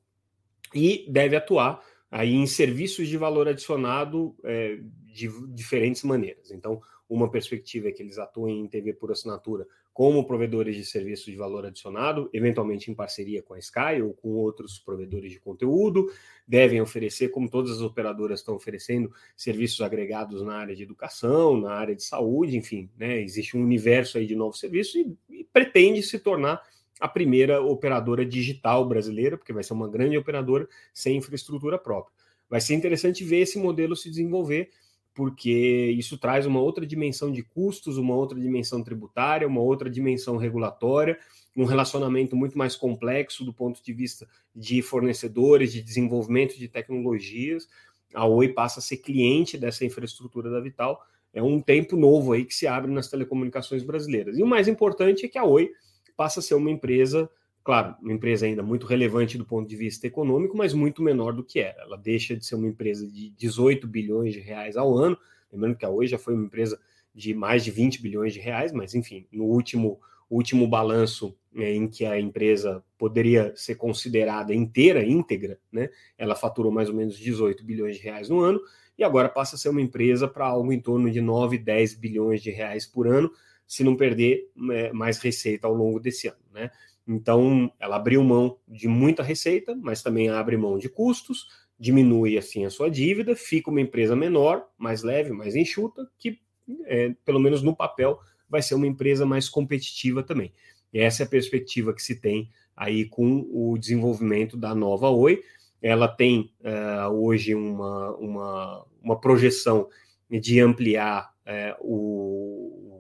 e 0.75 1.05
deve 1.11 1.37
atuar 1.37 1.85
aí 2.13 2.35
em 2.35 2.47
serviços 2.47 3.09
de 3.09 3.17
valor 3.17 3.49
adicionado 3.49 4.37
é, 4.45 4.79
de 5.07 5.31
diferentes 5.49 6.03
maneiras. 6.03 6.51
Então, 6.51 6.79
uma 7.09 7.31
perspectiva 7.31 7.89
é 7.89 7.93
que 7.93 8.03
eles 8.03 8.19
atuem 8.19 8.61
em 8.61 8.69
TV 8.69 8.93
por 8.93 9.11
assinatura 9.11 9.67
como 9.95 10.27
provedores 10.27 10.77
de 10.77 10.85
serviços 10.85 11.27
de 11.27 11.37
valor 11.37 11.67
adicionado, 11.67 12.29
eventualmente 12.33 12.91
em 12.91 12.95
parceria 12.95 13.43
com 13.43 13.55
a 13.55 13.59
Sky 13.59 14.03
ou 14.03 14.15
com 14.15 14.31
outros 14.31 14.79
provedores 14.79 15.33
de 15.33 15.41
conteúdo, 15.41 16.11
devem 16.47 16.81
oferecer, 16.81 17.29
como 17.29 17.51
todas 17.51 17.73
as 17.73 17.81
operadoras 17.81 18.41
estão 18.41 18.55
oferecendo, 18.55 19.13
serviços 19.37 19.81
agregados 19.81 20.43
na 20.43 20.57
área 20.57 20.75
de 20.75 20.83
educação, 20.83 21.59
na 21.59 21.73
área 21.73 21.95
de 21.95 22.03
saúde, 22.03 22.57
enfim, 22.57 22.91
né, 22.97 23.21
existe 23.21 23.57
um 23.57 23.63
universo 23.63 24.17
aí 24.17 24.27
de 24.27 24.37
novos 24.37 24.61
serviços 24.61 24.95
e, 24.95 25.17
e 25.31 25.45
pretende 25.45 26.03
se 26.03 26.19
tornar 26.19 26.63
a 27.03 27.09
primeira 27.09 27.61
operadora 27.61 28.25
digital 28.25 28.87
brasileira, 28.87 29.37
porque 29.37 29.53
vai 29.53 29.65
ser 29.65 29.73
uma 29.73 29.89
grande 29.89 30.17
operadora 30.17 30.69
sem 30.95 31.17
infraestrutura 31.17 31.77
própria. 31.77 32.15
Vai 32.49 32.61
ser 32.61 32.75
interessante 32.75 33.25
ver 33.25 33.41
esse 33.41 33.59
modelo 33.59 33.97
se 33.97 34.09
desenvolver 34.09 34.71
porque 35.15 35.95
isso 35.99 36.17
traz 36.17 36.47
uma 36.47 36.61
outra 36.61 36.87
dimensão 36.87 37.31
de 37.31 37.43
custos, 37.43 37.99
uma 37.99 38.15
outra 38.15 38.39
dimensão 38.39 38.83
tributária, 38.83 39.47
uma 39.47 39.61
outra 39.61 39.91
dimensão 39.91 40.37
regulatória, 40.37 41.19
um 41.57 41.65
relacionamento 41.65 42.35
muito 42.35 42.57
mais 42.57 42.77
complexo 42.77 43.45
do 43.45 43.53
ponto 43.53 43.83
de 43.83 43.93
vista 43.93 44.27
de 44.55 44.81
fornecedores, 44.81 45.73
de 45.73 45.83
desenvolvimento 45.83 46.57
de 46.57 46.69
tecnologias. 46.69 47.69
A 48.15 48.27
Oi 48.27 48.49
passa 48.49 48.79
a 48.79 48.83
ser 48.83 48.99
cliente 48.99 49.59
dessa 49.59 49.85
infraestrutura 49.85 50.49
da 50.49 50.61
Vital. 50.61 51.03
É 51.35 51.43
um 51.43 51.61
tempo 51.61 51.97
novo 51.97 52.33
aí 52.33 52.45
que 52.45 52.55
se 52.55 52.67
abre 52.67 52.91
nas 52.91 53.09
telecomunicações 53.09 53.83
brasileiras. 53.83 54.39
E 54.39 54.43
o 54.43 54.47
mais 54.47 54.69
importante 54.69 55.27
é 55.27 55.29
que 55.29 55.39
a 55.39 55.45
Oi 55.45 55.71
passa 56.17 56.41
a 56.41 56.43
ser 56.43 56.55
uma 56.55 56.71
empresa 56.71 57.31
Claro, 57.65 57.95
uma 58.03 58.13
empresa 58.13 58.45
ainda 58.45 58.63
muito 58.63 58.87
relevante 58.87 59.39
do 59.39 59.45
ponto 59.45 59.69
de 59.69 59.77
vista 59.77 60.07
econômico, 60.07 60.57
mas 60.57 60.75
muito 60.75 61.01
menor 61.01 61.33
do 61.33 61.45
que 61.45 61.61
era. 61.61 61.83
Ela 61.83 61.97
deixa 61.97 62.37
de 62.37 62.45
ser 62.45 62.57
uma 62.57 62.67
empresa 62.67 63.07
de 63.07 63.31
18 63.31 63.87
bilhões 63.87 64.35
de 64.35 64.41
reais 64.41 64.77
ao 64.77 64.97
ano, 64.97 65.17
lembrando 65.53 65.77
que 65.77 65.85
a 65.85 65.89
Oi 65.89 66.09
já 66.09 66.19
foi 66.19 66.35
uma 66.35 66.47
empresa 66.47 66.81
de 67.15 67.33
mais 67.33 67.63
de 67.63 67.71
20 67.71 68.03
bilhões 68.03 68.33
de 68.35 68.41
reais, 68.41 68.73
mas 68.73 68.95
enfim, 68.95 69.27
no 69.31 69.45
último, 69.45 70.01
último 70.29 70.67
balanço 70.67 71.37
né, 71.53 71.73
em 71.73 71.87
que 71.87 72.05
a 72.05 72.19
empresa 72.19 72.83
poderia 72.99 73.53
ser 73.55 73.77
considerada 73.77 74.53
inteira, 74.53 75.05
íntegra, 75.05 75.57
né, 75.71 75.89
ela 76.19 76.35
faturou 76.35 76.73
mais 76.73 76.89
ou 76.89 76.97
menos 76.97 77.17
18 77.17 77.65
bilhões 77.65 77.97
de 77.97 78.03
reais 78.03 78.29
no 78.29 78.41
ano, 78.41 78.61
e 78.99 79.05
agora 79.05 79.29
passa 79.29 79.55
a 79.55 79.59
ser 79.59 79.69
uma 79.69 79.81
empresa 79.81 80.27
para 80.27 80.47
algo 80.47 80.73
em 80.73 80.81
torno 80.81 81.09
de 81.11 81.21
9, 81.21 81.59
10 81.59 81.95
bilhões 81.95 82.43
de 82.43 82.51
reais 82.51 82.87
por 82.87 83.07
ano, 83.07 83.31
se 83.73 83.83
não 83.83 83.97
perder 83.97 84.51
é, 84.71 84.93
mais 84.93 85.19
receita 85.19 85.67
ao 85.67 85.73
longo 85.73 85.99
desse 85.99 86.29
ano. 86.29 86.37
Né? 86.53 86.71
Então, 87.09 87.73
ela 87.81 87.97
abriu 87.97 88.23
mão 88.23 88.59
de 88.69 88.87
muita 88.87 89.23
receita, 89.23 89.75
mas 89.75 90.03
também 90.03 90.29
abre 90.29 90.59
mão 90.59 90.77
de 90.77 90.91
custos, 90.91 91.47
diminui 91.81 92.37
assim 92.37 92.67
a 92.67 92.71
sua 92.71 92.91
dívida, 92.91 93.35
fica 93.35 93.71
uma 93.71 93.81
empresa 93.81 94.15
menor, 94.15 94.69
mais 94.77 95.03
leve, 95.03 95.33
mais 95.33 95.57
enxuta, 95.57 96.07
que 96.19 96.39
é, 96.85 97.15
pelo 97.25 97.41
menos 97.41 97.63
no 97.63 97.75
papel 97.75 98.21
vai 98.47 98.61
ser 98.61 98.75
uma 98.75 98.87
empresa 98.87 99.25
mais 99.25 99.49
competitiva 99.49 100.23
também. 100.23 100.53
E 100.93 101.01
essa 101.01 101.23
é 101.23 101.25
a 101.25 101.31
perspectiva 101.31 101.95
que 101.95 102.03
se 102.03 102.21
tem 102.21 102.51
aí 102.77 103.07
com 103.07 103.49
o 103.51 103.79
desenvolvimento 103.79 104.55
da 104.55 104.75
nova 104.75 105.09
Oi. 105.09 105.43
Ela 105.81 106.09
tem 106.09 106.53
uh, 106.61 107.11
hoje 107.11 107.55
uma, 107.55 108.15
uma, 108.17 108.87
uma 109.03 109.19
projeção 109.19 109.89
de 110.31 110.61
ampliar 110.61 111.33
uh, 111.47 111.77
o, 111.81 112.92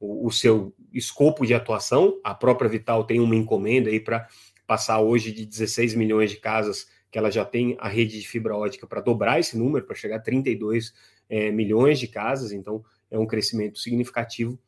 o, 0.00 0.26
o 0.26 0.30
seu 0.30 0.74
escopo 0.92 1.46
de 1.46 1.54
atuação. 1.54 2.18
A 2.22 2.34
própria 2.34 2.68
Vital 2.68 3.04
tem 3.04 3.20
uma 3.20 3.36
encomenda 3.36 3.90
aí 3.90 4.00
para 4.00 4.28
passar 4.66 5.00
hoje 5.00 5.32
de 5.32 5.46
16 5.46 5.94
milhões 5.94 6.30
de 6.30 6.36
casas 6.36 6.86
que 7.10 7.18
ela 7.18 7.30
já 7.30 7.44
tem 7.44 7.76
a 7.78 7.88
rede 7.88 8.20
de 8.20 8.28
fibra 8.28 8.54
ótica 8.54 8.86
para 8.86 9.00
dobrar 9.00 9.40
esse 9.40 9.56
número, 9.56 9.86
para 9.86 9.96
chegar 9.96 10.16
a 10.16 10.20
32 10.20 10.92
é, 11.28 11.50
milhões 11.50 11.98
de 11.98 12.06
casas, 12.06 12.52
então 12.52 12.84
é 13.10 13.18
um 13.18 13.26
crescimento 13.26 13.78
significativo. 13.78 14.58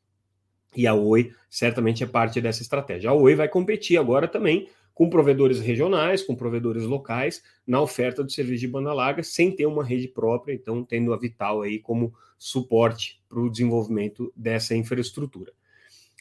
E 0.75 0.87
a 0.87 0.94
Oi 0.94 1.32
certamente 1.50 2.02
é 2.02 2.06
parte 2.06 2.40
dessa 2.40 2.62
estratégia. 2.62 3.10
A 3.10 3.12
Oi 3.12 3.34
vai 3.34 3.49
competir 3.49 3.99
agora 3.99 4.26
também 4.28 4.68
com 5.00 5.09
provedores 5.09 5.61
regionais, 5.61 6.23
com 6.23 6.37
provedores 6.37 6.83
locais, 6.83 7.42
na 7.66 7.80
oferta 7.80 8.23
do 8.23 8.30
serviço 8.30 8.61
de 8.61 8.69
banda 8.69 8.92
larga, 8.92 9.23
sem 9.23 9.50
ter 9.50 9.64
uma 9.64 9.83
rede 9.83 10.07
própria, 10.07 10.52
então 10.52 10.85
tendo 10.85 11.14
a 11.14 11.16
Vital 11.16 11.62
aí 11.62 11.78
como 11.78 12.12
suporte 12.37 13.19
para 13.26 13.40
o 13.40 13.49
desenvolvimento 13.49 14.30
dessa 14.37 14.76
infraestrutura. 14.76 15.54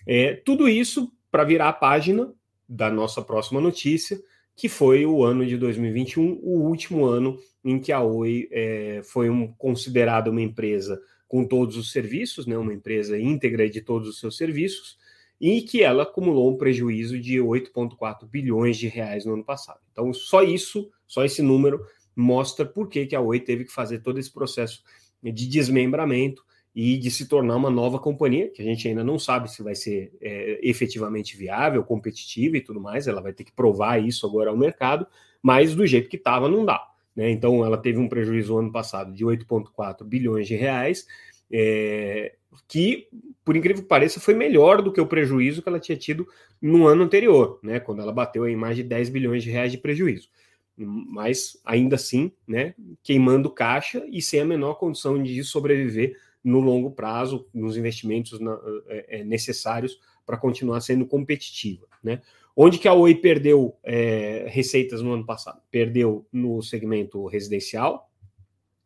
É, 0.07 0.33
tudo 0.45 0.69
isso 0.69 1.11
para 1.29 1.43
virar 1.43 1.67
a 1.67 1.73
página 1.73 2.33
da 2.69 2.89
nossa 2.89 3.21
próxima 3.21 3.59
notícia, 3.59 4.17
que 4.55 4.69
foi 4.69 5.05
o 5.05 5.25
ano 5.25 5.45
de 5.45 5.57
2021, 5.57 6.39
o 6.41 6.61
último 6.61 7.03
ano 7.03 7.37
em 7.65 7.81
que 7.81 7.91
a 7.91 8.01
Oi 8.01 8.47
é, 8.49 9.01
foi 9.03 9.29
um, 9.29 9.51
considerada 9.55 10.31
uma 10.31 10.41
empresa 10.41 11.01
com 11.27 11.43
todos 11.43 11.75
os 11.75 11.91
serviços, 11.91 12.47
né, 12.47 12.57
uma 12.57 12.73
empresa 12.73 13.19
íntegra 13.19 13.69
de 13.69 13.81
todos 13.81 14.07
os 14.07 14.21
seus 14.21 14.37
serviços, 14.37 14.97
e 15.39 15.61
que 15.61 15.81
ela 15.81 16.03
acumulou 16.03 16.51
um 16.51 16.57
prejuízo 16.57 17.19
de 17.19 17.37
8,4 17.37 18.27
bilhões 18.27 18.77
de 18.77 18.87
reais 18.87 19.25
no 19.25 19.33
ano 19.33 19.43
passado. 19.43 19.79
Então, 19.91 20.13
só 20.13 20.43
isso, 20.43 20.89
só 21.07 21.23
esse 21.23 21.41
número, 21.41 21.81
mostra 22.15 22.65
por 22.65 22.89
que, 22.89 23.05
que 23.05 23.15
a 23.15 23.21
Oi 23.21 23.39
teve 23.39 23.63
que 23.65 23.71
fazer 23.71 23.99
todo 23.99 24.19
esse 24.19 24.31
processo 24.31 24.83
de 25.23 25.47
desmembramento 25.47 26.43
e 26.75 26.97
de 26.97 27.09
se 27.09 27.27
tornar 27.27 27.55
uma 27.55 27.69
nova 27.69 27.99
companhia, 27.99 28.49
que 28.49 28.61
a 28.61 28.65
gente 28.65 28.87
ainda 28.87 29.03
não 29.03 29.17
sabe 29.17 29.51
se 29.51 29.63
vai 29.63 29.75
ser 29.75 30.13
é, 30.21 30.59
efetivamente 30.61 31.35
viável, 31.35 31.83
competitiva 31.83 32.57
e 32.57 32.61
tudo 32.61 32.79
mais, 32.79 33.07
ela 33.07 33.21
vai 33.21 33.33
ter 33.33 33.43
que 33.43 33.51
provar 33.51 34.01
isso 34.01 34.25
agora 34.25 34.49
ao 34.49 34.57
mercado, 34.57 35.07
mas 35.41 35.73
do 35.73 35.85
jeito 35.85 36.09
que 36.09 36.17
estava 36.17 36.47
não 36.47 36.65
dá. 36.65 36.85
Né? 37.15 37.31
Então 37.31 37.65
ela 37.65 37.77
teve 37.77 37.99
um 37.99 38.07
prejuízo 38.07 38.57
ano 38.57 38.71
passado 38.71 39.13
de 39.13 39.25
8,4 39.25 40.03
bilhões 40.03 40.47
de 40.47 40.55
reais, 40.55 41.07
é, 41.51 42.35
que, 42.67 43.07
por 43.43 43.55
incrível 43.55 43.83
que 43.83 43.89
pareça, 43.89 44.19
foi 44.19 44.33
melhor 44.33 44.81
do 44.81 44.91
que 44.91 45.01
o 45.01 45.07
prejuízo 45.07 45.61
que 45.61 45.69
ela 45.69 45.79
tinha 45.79 45.97
tido 45.97 46.27
no 46.61 46.87
ano 46.87 47.03
anterior, 47.03 47.59
né? 47.63 47.79
quando 47.79 48.01
ela 48.01 48.11
bateu 48.11 48.47
em 48.47 48.55
mais 48.55 48.75
de 48.75 48.83
10 48.83 49.09
bilhões 49.09 49.43
de 49.43 49.49
reais 49.49 49.71
de 49.71 49.77
prejuízo. 49.77 50.29
Mas 50.77 51.59
ainda 51.65 51.95
assim, 51.95 52.31
né, 52.47 52.73
queimando 53.03 53.49
caixa 53.49 54.05
e 54.09 54.21
sem 54.21 54.39
a 54.39 54.45
menor 54.45 54.75
condição 54.75 55.21
de 55.21 55.43
sobreviver 55.43 56.15
no 56.41 56.61
longo 56.61 56.91
prazo, 56.91 57.47
nos 57.53 57.75
investimentos 57.75 58.39
na, 58.39 58.57
é, 58.87 59.19
é 59.19 59.23
necessários 59.25 59.99
para 60.25 60.37
continuar 60.37 60.79
sendo 60.79 61.05
competitiva. 61.05 61.85
Né? 62.01 62.21
Onde 62.55 62.77
que 62.77 62.87
a 62.87 62.93
Oi 62.93 63.15
perdeu 63.15 63.75
é, 63.83 64.45
receitas 64.47 65.01
no 65.01 65.13
ano 65.13 65.25
passado? 65.25 65.61
Perdeu 65.71 66.25
no 66.31 66.61
segmento 66.61 67.25
residencial. 67.25 68.08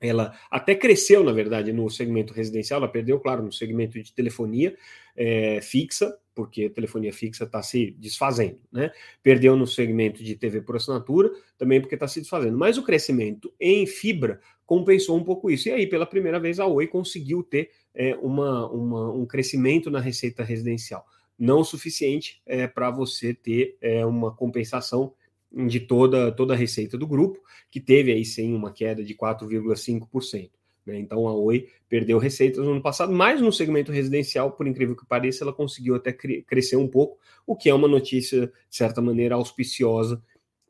Ela 0.03 0.37
até 0.51 0.75
cresceu, 0.75 1.23
na 1.23 1.31
verdade, 1.31 1.71
no 1.71 1.89
segmento 1.89 2.33
residencial, 2.33 2.79
ela 2.79 2.91
perdeu, 2.91 3.19
claro, 3.19 3.41
no 3.41 3.51
segmento 3.53 4.01
de 4.01 4.13
telefonia 4.13 4.75
é, 5.15 5.61
fixa, 5.61 6.17
porque 6.35 6.69
telefonia 6.69 7.13
fixa 7.13 7.45
está 7.45 7.61
se 7.61 7.91
desfazendo, 7.91 8.59
né? 8.71 8.91
Perdeu 9.21 9.55
no 9.55 9.65
segmento 9.65 10.21
de 10.21 10.35
TV 10.35 10.61
por 10.61 10.75
assinatura, 10.75 11.31
também 11.57 11.79
porque 11.79 11.95
está 11.95 12.07
se 12.07 12.19
desfazendo. 12.19 12.57
Mas 12.57 12.77
o 12.77 12.83
crescimento 12.83 13.53
em 13.59 13.85
fibra 13.87 14.41
compensou 14.65 15.17
um 15.17 15.23
pouco 15.23 15.49
isso. 15.49 15.69
E 15.69 15.71
aí, 15.71 15.87
pela 15.87 16.05
primeira 16.05 16.39
vez, 16.39 16.59
a 16.59 16.65
Oi 16.65 16.87
conseguiu 16.87 17.41
ter 17.41 17.69
é, 17.93 18.15
uma, 18.15 18.69
uma, 18.69 19.11
um 19.11 19.25
crescimento 19.25 19.89
na 19.89 19.99
receita 19.99 20.43
residencial. 20.43 21.05
Não 21.39 21.59
o 21.59 21.65
suficiente 21.65 22.41
é, 22.45 22.67
para 22.67 22.91
você 22.91 23.33
ter 23.33 23.77
é, 23.79 24.05
uma 24.05 24.35
compensação 24.35 25.13
de 25.53 25.79
toda, 25.79 26.31
toda 26.31 26.53
a 26.53 26.57
receita 26.57 26.97
do 26.97 27.07
grupo, 27.07 27.39
que 27.69 27.79
teve 27.79 28.11
aí 28.11 28.25
sim 28.25 28.53
uma 28.53 28.71
queda 28.71 29.03
de 29.03 29.13
4,5%. 29.15 30.49
Né? 30.85 30.99
Então 30.99 31.27
a 31.27 31.33
Oi 31.33 31.67
perdeu 31.87 32.17
receitas 32.17 32.63
no 32.63 32.71
ano 32.71 32.81
passado, 32.81 33.13
mas 33.13 33.41
no 33.41 33.51
segmento 33.51 33.91
residencial, 33.91 34.51
por 34.51 34.67
incrível 34.67 34.95
que 34.95 35.05
pareça, 35.05 35.43
ela 35.43 35.53
conseguiu 35.53 35.95
até 35.95 36.11
crescer 36.11 36.75
um 36.75 36.87
pouco, 36.87 37.17
o 37.45 37.55
que 37.55 37.69
é 37.69 37.73
uma 37.73 37.87
notícia, 37.87 38.47
de 38.47 38.75
certa 38.75 39.01
maneira, 39.01 39.35
auspiciosa 39.35 40.21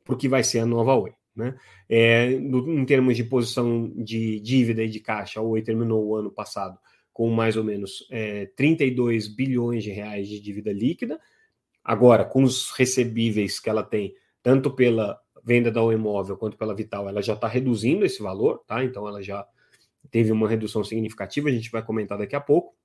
para 0.03 0.13
o 0.13 0.17
que 0.17 0.27
vai 0.27 0.43
ser 0.43 0.59
a 0.59 0.65
nova 0.65 0.95
Oi. 0.95 1.13
Né? 1.35 1.55
É, 1.89 2.29
no, 2.37 2.79
em 2.79 2.85
termos 2.85 3.15
de 3.15 3.23
posição 3.23 3.91
de 3.95 4.39
dívida 4.39 4.83
e 4.83 4.89
de 4.89 4.99
caixa, 4.99 5.39
a 5.39 5.43
Oi 5.43 5.61
terminou 5.61 6.05
o 6.05 6.15
ano 6.15 6.31
passado 6.31 6.77
com 7.11 7.29
mais 7.29 7.55
ou 7.55 7.63
menos 7.63 8.07
é, 8.09 8.47
32 8.55 9.27
bilhões 9.27 9.83
de 9.83 9.91
reais 9.91 10.27
de 10.27 10.39
dívida 10.39 10.73
líquida. 10.73 11.19
Agora, 11.83 12.25
com 12.25 12.43
os 12.43 12.71
recebíveis 12.71 13.59
que 13.59 13.69
ela 13.69 13.83
tem, 13.83 14.15
tanto 14.43 14.69
pela 14.69 15.19
venda 15.43 15.71
da 15.71 15.81
Oi 15.81 15.95
Imóvel 15.95 16.37
quanto 16.37 16.57
pela 16.57 16.75
Vital, 16.75 17.07
ela 17.07 17.21
já 17.21 17.33
está 17.33 17.47
reduzindo 17.47 18.05
esse 18.05 18.21
valor, 18.21 18.63
tá? 18.67 18.83
Então 18.83 19.07
ela 19.07 19.23
já 19.23 19.45
teve 20.11 20.31
uma 20.31 20.47
redução 20.47 20.83
significativa, 20.83 21.49
a 21.49 21.51
gente 21.51 21.71
vai 21.71 21.81
comentar 21.81 22.17
daqui 22.17 22.35
a 22.35 22.41
pouco. 22.41 22.75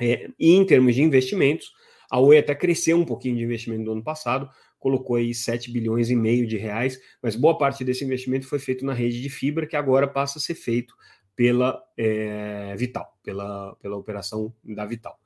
É, 0.00 0.28
e 0.38 0.54
em 0.54 0.64
termos 0.64 0.94
de 0.94 1.02
investimentos, 1.02 1.72
a 2.10 2.18
Oi 2.18 2.38
até 2.38 2.54
cresceu 2.54 2.96
um 2.96 3.04
pouquinho 3.04 3.36
de 3.36 3.44
investimento 3.44 3.84
do 3.84 3.92
ano 3.92 4.02
passado, 4.02 4.48
colocou 4.78 5.16
aí 5.16 5.34
7 5.34 5.70
bilhões 5.70 6.08
e 6.08 6.16
meio 6.16 6.46
de 6.46 6.56
reais, 6.56 6.98
mas 7.22 7.36
boa 7.36 7.56
parte 7.58 7.84
desse 7.84 8.04
investimento 8.04 8.46
foi 8.46 8.58
feito 8.58 8.84
na 8.84 8.94
rede 8.94 9.20
de 9.20 9.28
fibra, 9.28 9.66
que 9.66 9.76
agora 9.76 10.08
passa 10.08 10.38
a 10.38 10.42
ser 10.42 10.54
feito 10.54 10.94
pela 11.36 11.82
é, 11.96 12.74
Vital, 12.76 13.06
pela, 13.22 13.76
pela 13.76 13.96
operação 13.96 14.54
da 14.64 14.86
Vital. 14.86 15.18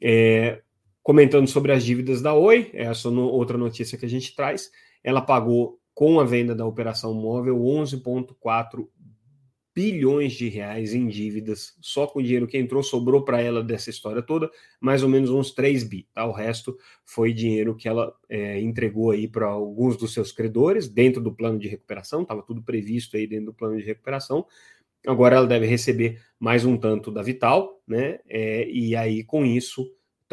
É, 0.00 0.62
comentando 1.04 1.46
sobre 1.46 1.70
as 1.70 1.84
dívidas 1.84 2.22
da 2.22 2.32
Oi, 2.32 2.70
essa 2.72 3.08
é 3.08 3.10
outra 3.10 3.58
notícia 3.58 3.98
que 3.98 4.06
a 4.06 4.08
gente 4.08 4.34
traz, 4.34 4.70
ela 5.02 5.20
pagou 5.20 5.78
com 5.92 6.18
a 6.18 6.24
venda 6.24 6.54
da 6.54 6.64
operação 6.64 7.12
móvel, 7.12 7.58
11,4 7.58 8.88
bilhões 9.74 10.32
de 10.32 10.48
reais 10.48 10.94
em 10.94 11.06
dívidas, 11.06 11.76
só 11.82 12.06
com 12.06 12.20
o 12.20 12.22
dinheiro 12.22 12.46
que 12.46 12.56
entrou, 12.56 12.82
sobrou 12.82 13.22
para 13.22 13.38
ela 13.38 13.62
dessa 13.62 13.90
história 13.90 14.22
toda, 14.22 14.50
mais 14.80 15.02
ou 15.02 15.08
menos 15.08 15.28
uns 15.28 15.50
3 15.50 15.84
bi, 15.84 16.08
tá? 16.14 16.24
O 16.24 16.32
resto 16.32 16.74
foi 17.04 17.34
dinheiro 17.34 17.76
que 17.76 17.86
ela 17.86 18.14
é, 18.26 18.58
entregou 18.60 19.10
aí 19.10 19.28
para 19.28 19.46
alguns 19.46 19.98
dos 19.98 20.14
seus 20.14 20.32
credores, 20.32 20.88
dentro 20.88 21.20
do 21.20 21.34
plano 21.34 21.58
de 21.58 21.68
recuperação, 21.68 22.22
estava 22.22 22.42
tudo 22.42 22.62
previsto 22.62 23.16
aí 23.18 23.26
dentro 23.26 23.46
do 23.46 23.54
plano 23.54 23.76
de 23.76 23.84
recuperação, 23.84 24.46
agora 25.06 25.36
ela 25.36 25.46
deve 25.46 25.66
receber 25.66 26.18
mais 26.40 26.64
um 26.64 26.78
tanto 26.78 27.10
da 27.10 27.20
Vital, 27.20 27.82
né? 27.86 28.20
É, 28.26 28.66
e 28.70 28.96
aí, 28.96 29.22
com 29.22 29.44
isso, 29.44 29.86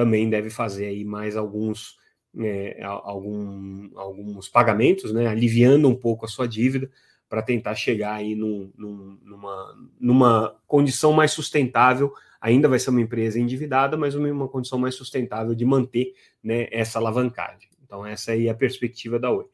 também 0.03 0.29
deve 0.29 0.49
fazer 0.49 0.87
aí 0.87 1.03
mais 1.03 1.35
alguns... 1.37 1.99
É, 2.39 2.81
algum, 2.81 3.89
alguns 3.93 4.47
pagamentos, 4.47 5.11
né, 5.11 5.27
aliviando 5.27 5.89
um 5.89 5.95
pouco 5.95 6.23
a 6.23 6.29
sua 6.29 6.47
dívida, 6.47 6.89
para 7.27 7.41
tentar 7.41 7.75
chegar 7.75 8.13
aí 8.13 8.35
num, 8.35 8.71
num, 8.77 9.17
numa, 9.21 9.89
numa 9.99 10.55
condição 10.65 11.11
mais 11.11 11.31
sustentável. 11.31 12.13
Ainda 12.39 12.69
vai 12.69 12.79
ser 12.79 12.89
uma 12.89 13.01
empresa 13.01 13.37
endividada, 13.37 13.97
mas 13.97 14.15
uma 14.15 14.47
condição 14.47 14.79
mais 14.79 14.95
sustentável 14.95 15.53
de 15.53 15.65
manter 15.65 16.13
né, 16.41 16.67
essa 16.71 16.99
alavancagem. 16.99 17.69
Então, 17.83 18.05
essa 18.05 18.31
aí 18.31 18.47
é 18.47 18.49
a 18.49 18.55
perspectiva 18.55 19.19
da 19.19 19.29
Oi. 19.29 19.45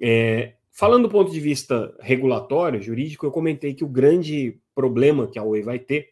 É, 0.00 0.54
falando 0.70 1.08
do 1.08 1.10
ponto 1.10 1.32
de 1.32 1.40
vista 1.40 1.92
regulatório, 2.00 2.80
jurídico, 2.80 3.26
eu 3.26 3.32
comentei 3.32 3.74
que 3.74 3.84
o 3.84 3.88
grande 3.88 4.58
problema 4.72 5.26
que 5.26 5.38
a 5.38 5.42
Oi 5.42 5.62
vai 5.62 5.80
ter 5.80 6.10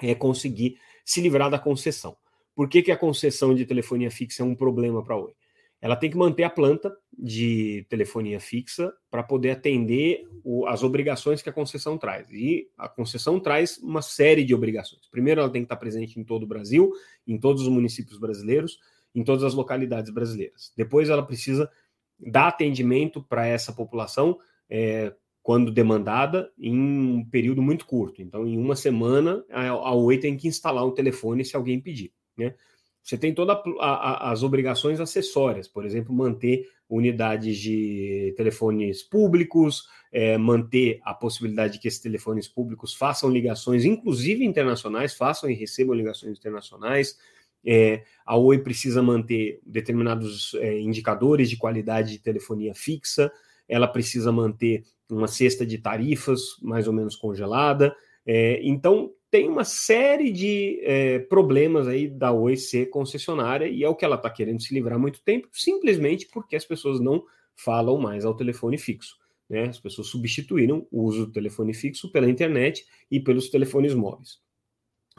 é 0.00 0.14
conseguir 0.14 0.78
se 1.04 1.20
livrar 1.20 1.50
da 1.50 1.58
concessão. 1.58 2.16
Por 2.56 2.68
que, 2.68 2.82
que 2.82 2.90
a 2.90 2.96
concessão 2.96 3.54
de 3.54 3.64
telefonia 3.64 4.10
fixa 4.10 4.42
é 4.42 4.46
um 4.46 4.56
problema 4.56 5.04
para 5.04 5.14
a 5.14 5.18
Oi? 5.20 5.32
ela 5.80 5.96
tem 5.96 6.10
que 6.10 6.16
manter 6.16 6.42
a 6.44 6.50
planta 6.50 6.96
de 7.16 7.86
telefonia 7.88 8.40
fixa 8.40 8.92
para 9.10 9.22
poder 9.22 9.50
atender 9.50 10.26
o, 10.42 10.66
as 10.66 10.82
obrigações 10.82 11.42
que 11.42 11.48
a 11.48 11.52
concessão 11.52 11.98
traz. 11.98 12.30
E 12.32 12.68
a 12.76 12.88
concessão 12.88 13.38
traz 13.38 13.78
uma 13.78 14.02
série 14.02 14.44
de 14.44 14.54
obrigações. 14.54 15.06
Primeiro, 15.10 15.40
ela 15.40 15.50
tem 15.50 15.62
que 15.62 15.66
estar 15.66 15.76
presente 15.76 16.18
em 16.18 16.24
todo 16.24 16.44
o 16.44 16.46
Brasil, 16.46 16.90
em 17.26 17.38
todos 17.38 17.62
os 17.62 17.68
municípios 17.68 18.18
brasileiros, 18.18 18.78
em 19.14 19.22
todas 19.22 19.44
as 19.44 19.54
localidades 19.54 20.12
brasileiras. 20.12 20.72
Depois, 20.76 21.08
ela 21.08 21.24
precisa 21.24 21.70
dar 22.18 22.48
atendimento 22.48 23.22
para 23.22 23.46
essa 23.46 23.72
população 23.72 24.38
é, 24.68 25.14
quando 25.42 25.70
demandada, 25.70 26.50
em 26.58 26.76
um 26.76 27.24
período 27.24 27.62
muito 27.62 27.86
curto. 27.86 28.22
Então, 28.22 28.46
em 28.46 28.58
uma 28.58 28.74
semana, 28.74 29.44
a, 29.50 29.68
a 29.68 29.94
Oi 29.94 30.18
tem 30.18 30.36
que 30.36 30.48
instalar 30.48 30.84
um 30.84 30.90
telefone 30.90 31.44
se 31.44 31.54
alguém 31.54 31.80
pedir. 31.80 32.12
Né? 32.36 32.54
Você 33.02 33.16
tem 33.16 33.32
todas 33.32 33.58
as 33.80 34.42
obrigações 34.42 34.98
acessórias, 34.98 35.68
por 35.68 35.86
exemplo, 35.86 36.12
manter 36.12 36.68
unidades 36.88 37.56
de 37.58 38.34
telefones 38.36 39.02
públicos, 39.02 39.84
é, 40.12 40.36
manter 40.36 41.00
a 41.04 41.14
possibilidade 41.14 41.74
de 41.74 41.78
que 41.78 41.88
esses 41.88 42.00
telefones 42.00 42.48
públicos 42.48 42.94
façam 42.94 43.30
ligações, 43.30 43.84
inclusive 43.84 44.44
internacionais, 44.44 45.14
façam 45.14 45.48
e 45.48 45.54
recebam 45.54 45.94
ligações 45.94 46.38
internacionais. 46.38 47.16
É, 47.64 48.02
a 48.24 48.36
Oi 48.36 48.58
precisa 48.58 49.02
manter 49.02 49.60
determinados 49.64 50.54
é, 50.54 50.78
indicadores 50.80 51.50
de 51.50 51.56
qualidade 51.56 52.12
de 52.12 52.18
telefonia 52.18 52.74
fixa, 52.74 53.30
ela 53.68 53.86
precisa 53.88 54.30
manter 54.30 54.84
uma 55.10 55.28
cesta 55.28 55.66
de 55.66 55.78
tarifas 55.78 56.40
mais 56.62 56.86
ou 56.86 56.92
menos 56.92 57.16
congelada. 57.16 57.94
É, 58.24 58.60
então, 58.62 59.12
tem 59.36 59.50
uma 59.50 59.64
série 59.64 60.32
de 60.32 60.80
é, 60.82 61.18
problemas 61.18 61.86
aí 61.86 62.08
da 62.08 62.32
Oi 62.32 62.56
ser 62.56 62.86
concessionária 62.86 63.68
e 63.68 63.84
é 63.84 63.88
o 63.88 63.94
que 63.94 64.02
ela 64.02 64.16
está 64.16 64.30
querendo 64.30 64.62
se 64.62 64.72
livrar 64.72 64.96
há 64.96 64.98
muito 64.98 65.20
tempo, 65.22 65.46
simplesmente 65.52 66.26
porque 66.32 66.56
as 66.56 66.64
pessoas 66.64 67.00
não 67.00 67.22
falam 67.54 67.98
mais 67.98 68.24
ao 68.24 68.34
telefone 68.34 68.78
fixo. 68.78 69.14
Né? 69.46 69.64
As 69.64 69.78
pessoas 69.78 70.06
substituíram 70.06 70.86
o 70.90 71.02
uso 71.02 71.26
do 71.26 71.32
telefone 71.32 71.74
fixo 71.74 72.10
pela 72.10 72.30
internet 72.30 72.86
e 73.10 73.20
pelos 73.20 73.50
telefones 73.50 73.92
móveis. 73.92 74.38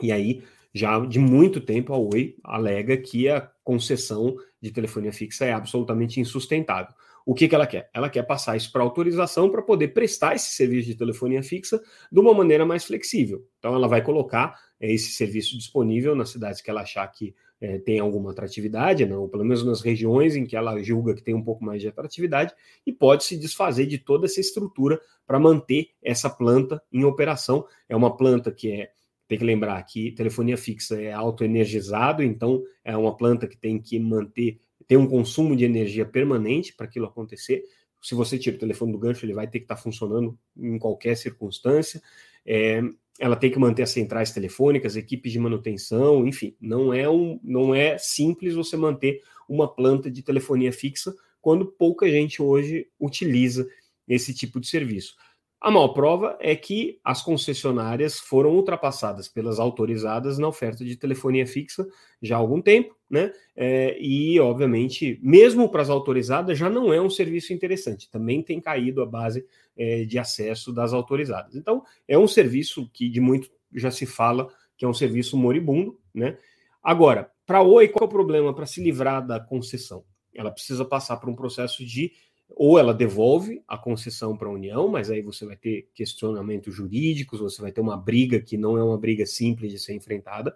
E 0.02 0.12
aí, 0.12 0.42
já 0.74 1.00
de 1.00 1.20
muito 1.20 1.62
tempo, 1.62 1.94
a 1.94 1.98
Oi 2.00 2.38
alega 2.44 2.98
que 2.98 3.30
a 3.30 3.41
concessão 3.63 4.36
de 4.60 4.72
telefonia 4.72 5.13
fixa 5.13 5.46
é 5.46 5.54
absolutamente 5.54 6.20
insustentável. 6.20 6.91
O 7.28 7.34
que, 7.34 7.46
que 7.46 7.54
ela 7.54 7.68
quer? 7.68 7.90
Ela 7.94 8.10
quer 8.10 8.24
passar 8.24 8.56
isso 8.56 8.72
para 8.72 8.82
autorização 8.82 9.52
para 9.52 9.62
poder 9.62 9.90
prestar 9.90 10.34
esse 10.34 10.52
serviço 10.52 10.88
de 10.88 10.96
telefonia 10.96 11.44
fixa 11.44 11.78
de 12.10 12.22
uma 12.22 12.34
maneira 12.34 12.66
mais 12.66 12.86
flexível. 12.86 13.46
Então, 13.60 13.76
ela 13.76 13.86
vai 13.86 14.02
colocar 14.02 14.56
é, 14.80 14.90
esse 14.94 15.12
serviço 15.12 15.58
disponível 15.58 16.16
nas 16.16 16.30
cidades 16.30 16.62
que 16.62 16.70
ela 16.70 16.84
achar 16.84 17.06
que 17.08 17.36
é, 17.60 17.80
tem 17.80 18.00
alguma 18.00 18.32
atratividade, 18.32 19.06
não, 19.06 19.24
ou 19.24 19.28
pelo 19.28 19.44
menos 19.44 19.62
nas 19.66 19.82
regiões 19.82 20.38
em 20.38 20.46
que 20.46 20.56
ela 20.56 20.82
julga 20.82 21.13
que 21.13 21.22
tem 21.22 21.36
um 21.36 21.44
pouco 21.44 21.66
mais 21.66 21.82
de 21.82 21.90
atratividade, 21.90 22.54
e 22.86 22.94
pode 22.94 23.26
se 23.26 23.36
desfazer 23.36 23.88
de 23.88 23.98
toda 23.98 24.26
essa 24.26 24.40
estrutura 24.40 24.98
para 25.26 25.38
manter 25.38 25.90
essa 26.02 26.30
planta 26.30 26.82
em 26.94 27.04
operação. 27.04 27.66
É 27.90 27.96
uma 27.98 28.16
planta 28.16 28.54
que 28.54 28.72
é 28.72 28.92
tem 29.28 29.38
que 29.38 29.44
lembrar 29.44 29.84
que 29.84 30.13
telefonia 30.13 30.56
fixa 30.56 31.02
é 31.02 31.12
autoenergizado, 31.12 32.24
então 32.24 32.63
é 32.86 32.96
uma 32.96 33.18
planta 33.18 33.46
que 33.46 33.58
tem 33.58 33.82
que 33.82 34.00
manter 34.00 34.62
ter 34.88 34.97
um 34.97 35.08
consumo 35.08 35.56
de 35.56 35.65
energia 35.65 36.06
permanente 36.06 36.73
para 36.73 36.86
aquilo 36.86 37.06
acontecer. 37.06 37.63
Se 38.02 38.15
você 38.15 38.38
tira 38.38 38.56
o 38.56 38.60
telefone 38.60 38.91
do 38.91 38.97
gancho, 38.97 39.26
ele 39.26 39.34
vai 39.34 39.47
ter 39.47 39.60
que 39.60 39.65
estar 39.65 39.76
tá 39.76 39.82
funcionando 39.82 40.38
em 40.56 40.80
qualquer 40.80 41.15
circunstância. 41.17 42.02
É, 42.45 42.82
ela 43.19 43.36
tem 43.36 43.52
que 43.52 43.60
manter 43.60 43.84
as 43.84 43.89
centrais 43.89 44.32
telefônicas, 44.32 44.95
equipes 44.95 45.32
de 45.32 45.39
manutenção, 45.39 46.26
enfim, 46.28 46.56
não 46.62 46.93
é, 46.93 47.10
um, 47.10 47.39
não 47.43 47.73
é 47.73 47.97
simples 47.97 48.54
você 48.54 48.78
manter 48.78 49.21
uma 49.50 49.67
planta 49.67 50.10
de 50.10 50.21
telefonia 50.21 50.71
fixa 50.71 51.13
quando 51.41 51.65
pouca 51.65 52.08
gente 52.10 52.41
hoje 52.41 52.88
utiliza 53.00 53.67
esse 54.08 54.34
tipo 54.34 54.60
de 54.60 54.67
serviço. 54.67 55.15
A 55.60 55.72
maior 55.72 55.88
prova 55.89 56.38
é 56.39 56.56
que 56.56 57.00
as 57.04 57.24
concessionárias 57.24 58.20
foram 58.20 58.52
ultrapassadas 58.52 59.28
pelas 59.28 59.60
autorizadas 59.60 60.38
na 60.38 60.48
oferta 60.48 60.86
de 60.86 60.96
telefonia 60.96 61.48
fixa 61.48 61.88
já 62.22 62.36
há 62.36 62.39
algum 62.39 62.62
tempo, 62.62 62.96
né? 63.10 63.32
É, 63.56 63.98
e, 64.00 64.39
obviamente, 64.39 65.20
mesmo 65.22 65.67
para 65.67 65.82
as 65.82 65.89
autorizadas, 65.89 66.60
já 66.60 66.70
não 66.70 66.93
é 66.93 67.02
um 67.02 67.10
serviço 67.10 67.54
interessante. 67.54 68.10
Também 68.10 68.43
tem 68.43 68.62
caído 68.62 69.02
a 69.02 69.06
base 69.06 69.46
é, 69.76 70.06
de 70.06 70.20
acesso 70.20 70.72
das 70.72 70.93
autorizadas. 70.93 71.56
Então, 71.56 71.84
é 72.08 72.17
um 72.17 72.28
serviço 72.28 72.88
que 72.93 73.10
de 73.10 73.20
muito 73.20 73.50
já 73.74 73.89
se 73.89 74.06
fala 74.06 74.48
que 74.78 74.86
é 74.86 74.88
um 74.88 74.93
serviço 74.93 75.36
moribundo, 75.36 76.00
né? 76.13 76.38
Agora, 76.84 77.32
para 77.48 77.58
a 77.58 77.63
Oi, 77.63 77.88
qual 77.88 78.04
é 78.04 78.06
o 78.06 78.12
problema 78.12 78.54
para 78.54 78.67
se 78.67 78.82
livrar 78.82 79.26
da 79.26 79.39
concessão? 79.39 80.04
Ela 80.36 80.52
precisa 80.52 80.86
passar 80.86 81.17
por 81.17 81.30
um 81.30 81.36
processo 81.36 81.84
de 81.84 82.12
ou 82.58 82.80
ela 82.80 82.93
devolve 82.93 83.63
a 83.67 83.78
concessão 83.78 84.36
para 84.36 84.48
a 84.48 84.52
União, 84.52 84.88
mas 84.88 85.12
aí 85.12 85.22
você 85.22 85.46
vai 85.46 85.56
ter 85.56 85.89
questionamentos 85.93 86.74
jurídicos, 86.74 87.39
você 87.39 87.62
vai 87.62 87.72
ter 87.72 87.82
uma 87.82 87.96
briga 87.96 88.41
que 88.41 88.58
não 88.58 88.78
é 88.78 88.84
uma 88.84 88.98
briga 88.98 89.26
simples 89.26 89.72
de 89.72 89.80
ser 89.80 89.93
enfrentada, 89.93 90.56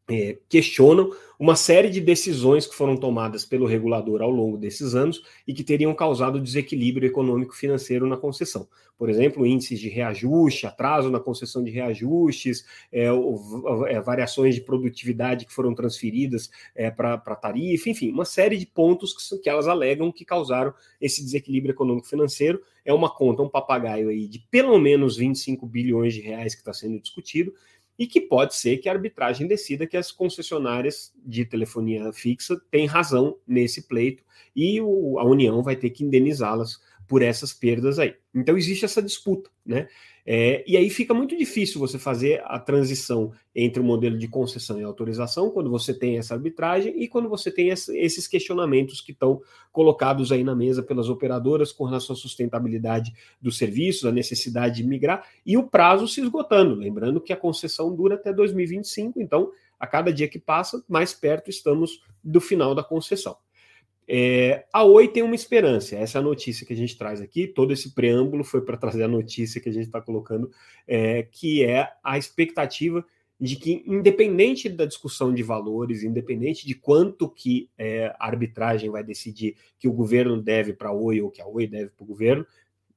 é, 0.08 0.38
questionam 0.48 1.10
uma 1.38 1.56
série 1.56 1.88
de 1.88 2.00
decisões 2.00 2.66
que 2.66 2.74
foram 2.74 2.96
tomadas 2.96 3.46
pelo 3.46 3.64
regulador 3.64 4.20
ao 4.20 4.30
longo 4.30 4.58
desses 4.58 4.94
anos 4.94 5.22
e 5.46 5.54
que 5.54 5.64
teriam 5.64 5.94
causado 5.94 6.38
desequilíbrio 6.38 7.06
econômico-financeiro 7.06 8.06
na 8.06 8.16
concessão. 8.16 8.68
Por 8.98 9.08
exemplo, 9.08 9.46
índices 9.46 9.80
de 9.80 9.88
reajuste, 9.88 10.66
atraso 10.66 11.10
na 11.10 11.18
concessão 11.18 11.64
de 11.64 11.70
reajustes, 11.70 12.66
é, 12.92 13.06
é, 13.88 14.00
variações 14.02 14.54
de 14.54 14.60
produtividade 14.60 15.46
que 15.46 15.54
foram 15.54 15.74
transferidas 15.74 16.50
é, 16.74 16.90
para 16.90 17.14
a 17.14 17.36
tarifa, 17.36 17.88
enfim, 17.88 18.10
uma 18.10 18.26
série 18.26 18.58
de 18.58 18.66
pontos 18.66 19.14
que, 19.14 19.38
que 19.38 19.48
elas 19.48 19.66
alegam 19.66 20.12
que 20.12 20.26
causaram 20.26 20.74
esse 21.00 21.24
desequilíbrio 21.24 21.72
econômico-financeiro. 21.72 22.60
É 22.84 22.92
uma 22.92 23.08
conta, 23.08 23.42
um 23.42 23.48
papagaio 23.48 24.10
aí 24.10 24.28
de 24.28 24.40
pelo 24.50 24.78
menos 24.78 25.16
25 25.16 25.66
bilhões 25.66 26.12
de 26.12 26.20
reais 26.20 26.54
que 26.54 26.60
está 26.60 26.74
sendo 26.74 27.00
discutido 27.00 27.54
e 27.98 28.06
que 28.06 28.20
pode 28.20 28.54
ser 28.54 28.78
que 28.78 28.88
a 28.88 28.92
arbitragem 28.92 29.46
decida 29.46 29.86
que 29.86 29.96
as 29.96 30.10
concessionárias 30.10 31.12
de 31.16 31.44
telefonia 31.44 32.12
fixa 32.12 32.60
têm 32.70 32.86
razão 32.86 33.36
nesse 33.46 33.86
pleito 33.86 34.24
e 34.54 34.80
o, 34.80 35.18
a 35.18 35.24
União 35.24 35.62
vai 35.62 35.76
ter 35.76 35.90
que 35.90 36.04
indenizá-las 36.04 36.80
por 37.10 37.22
essas 37.22 37.52
perdas 37.52 37.98
aí. 37.98 38.14
Então 38.32 38.56
existe 38.56 38.84
essa 38.84 39.02
disputa, 39.02 39.50
né? 39.66 39.88
É, 40.24 40.62
e 40.64 40.76
aí 40.76 40.88
fica 40.88 41.12
muito 41.12 41.36
difícil 41.36 41.80
você 41.80 41.98
fazer 41.98 42.40
a 42.44 42.56
transição 42.56 43.32
entre 43.52 43.80
o 43.80 43.84
modelo 43.84 44.16
de 44.16 44.28
concessão 44.28 44.80
e 44.80 44.84
autorização 44.84 45.50
quando 45.50 45.68
você 45.68 45.92
tem 45.92 46.18
essa 46.18 46.34
arbitragem 46.34 47.02
e 47.02 47.08
quando 47.08 47.28
você 47.28 47.50
tem 47.50 47.70
esses 47.70 48.28
questionamentos 48.28 49.00
que 49.00 49.10
estão 49.10 49.42
colocados 49.72 50.30
aí 50.30 50.44
na 50.44 50.54
mesa 50.54 50.84
pelas 50.84 51.08
operadoras 51.08 51.72
com 51.72 51.82
relação 51.82 52.14
à 52.14 52.16
sustentabilidade 52.16 53.12
dos 53.42 53.58
serviços, 53.58 54.04
a 54.04 54.12
necessidade 54.12 54.76
de 54.76 54.86
migrar 54.86 55.26
e 55.44 55.56
o 55.56 55.64
prazo 55.64 56.06
se 56.06 56.20
esgotando. 56.20 56.76
Lembrando 56.76 57.20
que 57.20 57.32
a 57.32 57.36
concessão 57.36 57.92
dura 57.92 58.14
até 58.14 58.32
2025, 58.32 59.20
então 59.20 59.50
a 59.80 59.86
cada 59.86 60.12
dia 60.12 60.28
que 60.28 60.38
passa, 60.38 60.80
mais 60.88 61.12
perto 61.12 61.50
estamos 61.50 62.04
do 62.22 62.40
final 62.40 62.72
da 62.72 62.84
concessão. 62.84 63.36
É, 64.12 64.66
a 64.72 64.82
Oi 64.82 65.06
tem 65.06 65.22
uma 65.22 65.36
esperança, 65.36 65.94
essa 65.94 66.18
é 66.18 66.20
a 66.20 66.24
notícia 66.24 66.66
que 66.66 66.72
a 66.72 66.76
gente 66.76 66.98
traz 66.98 67.20
aqui. 67.20 67.46
Todo 67.46 67.72
esse 67.72 67.94
preâmbulo 67.94 68.42
foi 68.42 68.60
para 68.60 68.76
trazer 68.76 69.04
a 69.04 69.08
notícia 69.08 69.60
que 69.60 69.68
a 69.68 69.72
gente 69.72 69.84
está 69.84 70.00
colocando, 70.00 70.50
é, 70.84 71.22
que 71.30 71.62
é 71.62 71.88
a 72.02 72.18
expectativa 72.18 73.06
de 73.38 73.54
que, 73.54 73.84
independente 73.86 74.68
da 74.68 74.84
discussão 74.84 75.32
de 75.32 75.44
valores, 75.44 76.02
independente 76.02 76.66
de 76.66 76.74
quanto 76.74 77.30
que 77.30 77.70
é, 77.78 78.08
a 78.18 78.26
arbitragem 78.26 78.90
vai 78.90 79.04
decidir 79.04 79.54
que 79.78 79.86
o 79.86 79.92
governo 79.92 80.42
deve 80.42 80.72
para 80.72 80.88
a 80.88 80.92
Oi 80.92 81.20
ou 81.20 81.30
que 81.30 81.40
a 81.40 81.46
Oi 81.46 81.68
deve 81.68 81.90
para 81.90 82.02
o 82.02 82.06
governo, 82.06 82.44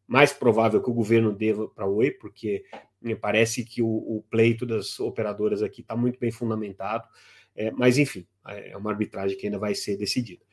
mais 0.08 0.34
provável 0.34 0.82
que 0.82 0.90
o 0.90 0.94
governo 0.96 1.32
deva 1.32 1.68
para 1.68 1.86
a 1.86 1.88
Oi, 1.88 2.10
porque 2.10 2.66
me 3.00 3.16
parece 3.16 3.64
que 3.64 3.84
o, 3.84 3.88
o, 3.88 4.26
pleito 4.32 4.66
das 4.66 5.00
operadoras 5.00 5.62
aqui 5.62 5.82
está 5.82 5.96
muito 5.96 6.20
bem 6.20 6.32
fundamentado, 6.32 7.08
é, 7.56 7.70
mas 7.70 8.00
enfim, 8.00 8.26
é 8.48 8.76
uma 8.76 8.90
arbitragem 8.90 9.38
que 9.38 9.46
ainda 9.46 9.60
vai 9.60 9.76
ser 9.76 9.96
decidida. 9.96 10.44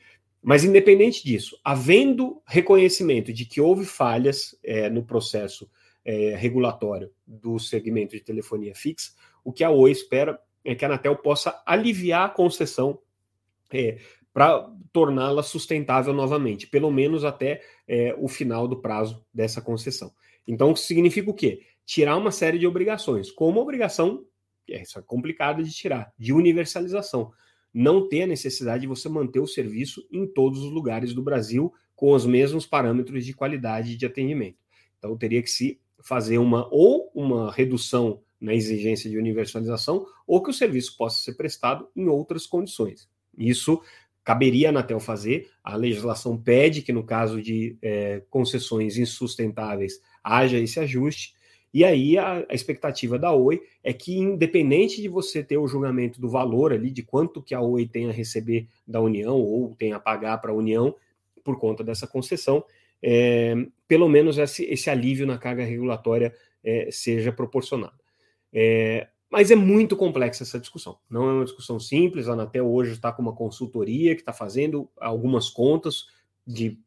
Mas, 0.42 0.64
independente 0.64 1.22
disso, 1.22 1.58
havendo 1.62 2.42
reconhecimento 2.46 3.32
de 3.32 3.44
que 3.44 3.60
houve 3.60 3.84
falhas 3.84 4.58
é, 4.64 4.88
no 4.88 5.04
processo 5.04 5.70
é, 6.04 6.34
regulatório 6.34 7.10
do 7.26 7.58
segmento 7.58 8.16
de 8.16 8.22
telefonia 8.22 8.74
fixa, 8.74 9.12
o 9.44 9.52
que 9.52 9.62
a 9.62 9.70
Oi 9.70 9.90
espera 9.90 10.40
é 10.64 10.74
que 10.74 10.84
a 10.84 10.88
Anatel 10.88 11.16
possa 11.16 11.62
aliviar 11.66 12.24
a 12.24 12.30
concessão 12.30 12.98
é, 13.72 13.98
para 14.32 14.70
torná-la 14.92 15.42
sustentável 15.42 16.12
novamente, 16.12 16.66
pelo 16.66 16.90
menos 16.90 17.24
até 17.24 17.62
é, 17.86 18.14
o 18.18 18.26
final 18.26 18.66
do 18.66 18.80
prazo 18.80 19.24
dessa 19.32 19.60
concessão. 19.60 20.12
Então, 20.46 20.74
significa 20.74 21.30
o 21.30 21.34
quê? 21.34 21.62
Tirar 21.84 22.16
uma 22.16 22.30
série 22.30 22.58
de 22.58 22.66
obrigações, 22.66 23.30
como 23.30 23.60
a 23.60 23.62
obrigação, 23.62 24.24
essa 24.68 25.00
é 25.00 25.02
complicada 25.02 25.62
de 25.62 25.70
tirar, 25.70 26.12
de 26.18 26.32
universalização 26.32 27.32
não 27.72 28.08
ter 28.08 28.22
a 28.22 28.26
necessidade 28.26 28.82
de 28.82 28.86
você 28.86 29.08
manter 29.08 29.40
o 29.40 29.46
serviço 29.46 30.06
em 30.10 30.26
todos 30.26 30.60
os 30.62 30.70
lugares 30.70 31.14
do 31.14 31.22
Brasil 31.22 31.72
com 31.94 32.12
os 32.12 32.26
mesmos 32.26 32.66
parâmetros 32.66 33.24
de 33.24 33.32
qualidade 33.32 33.96
de 33.96 34.06
atendimento. 34.06 34.58
Então 34.98 35.16
teria 35.16 35.42
que 35.42 35.50
se 35.50 35.80
fazer 36.02 36.38
uma 36.38 36.66
ou 36.70 37.10
uma 37.14 37.52
redução 37.52 38.20
na 38.40 38.54
exigência 38.54 39.10
de 39.10 39.18
universalização 39.18 40.06
ou 40.26 40.42
que 40.42 40.50
o 40.50 40.54
serviço 40.54 40.96
possa 40.96 41.22
ser 41.22 41.34
prestado 41.34 41.88
em 41.94 42.08
outras 42.08 42.46
condições. 42.46 43.08
Isso 43.36 43.82
caberia 44.24 44.68
a 44.68 44.70
Anatel 44.70 45.00
fazer. 45.00 45.50
A 45.62 45.76
legislação 45.76 46.36
pede 46.36 46.82
que, 46.82 46.92
no 46.92 47.04
caso 47.04 47.42
de 47.42 47.76
é, 47.82 48.22
concessões 48.30 48.96
insustentáveis, 48.96 50.00
haja 50.22 50.58
esse 50.58 50.80
ajuste. 50.80 51.34
E 51.72 51.84
aí 51.84 52.18
a, 52.18 52.44
a, 52.48 52.54
expectativa 52.54 53.18
da 53.18 53.32
Oi 53.32 53.62
é 53.82 53.92
que, 53.92 54.18
independente 54.18 55.00
de 55.00 55.08
você 55.08 55.42
ter 55.42 55.56
o 55.56 55.68
julgamento 55.68 56.20
do 56.20 56.28
valor 56.28 56.72
ali, 56.72 56.90
de 56.90 57.02
quanto 57.02 57.42
que 57.42 57.54
a 57.54 57.60
Oi 57.60 57.86
tem 57.86 58.08
a 58.08 58.12
receber 58.12 58.66
da 58.86 59.00
União 59.00 59.36
ou 59.36 59.74
tem 59.76 59.92
a 59.92 60.00
pagar 60.00 60.38
para 60.38 60.50
a 60.50 60.54
União 60.54 60.94
por 61.44 61.58
conta 61.58 61.84
dessa 61.84 62.06
concessão, 62.06 62.64
é, 63.02 63.54
pelo 63.86 64.08
menos 64.08 64.36
esse, 64.36 64.64
esse, 64.64 64.90
alívio 64.90 65.26
na 65.26 65.38
carga 65.38 65.64
regulatória 65.64 66.34
é, 66.62 66.88
seja 66.90 67.32
proporcionado. 67.32 67.98
É, 68.52 69.08
mas 69.30 69.50
é 69.50 69.54
muito 69.54 69.96
complexa 69.96 70.42
essa 70.42 70.58
discussão. 70.58 70.98
Não 71.08 71.30
é 71.30 71.32
uma 71.34 71.44
discussão 71.44 71.78
simples. 71.78 72.28
A 72.28 72.32
Anatel 72.32 72.68
hoje 72.68 72.92
está 72.92 73.12
com 73.12 73.22
uma 73.22 73.34
consultoria 73.34 74.14
que 74.16 74.22
está 74.22 74.32
fazendo 74.32 74.90
algumas 74.98 75.48
contas 75.48 76.06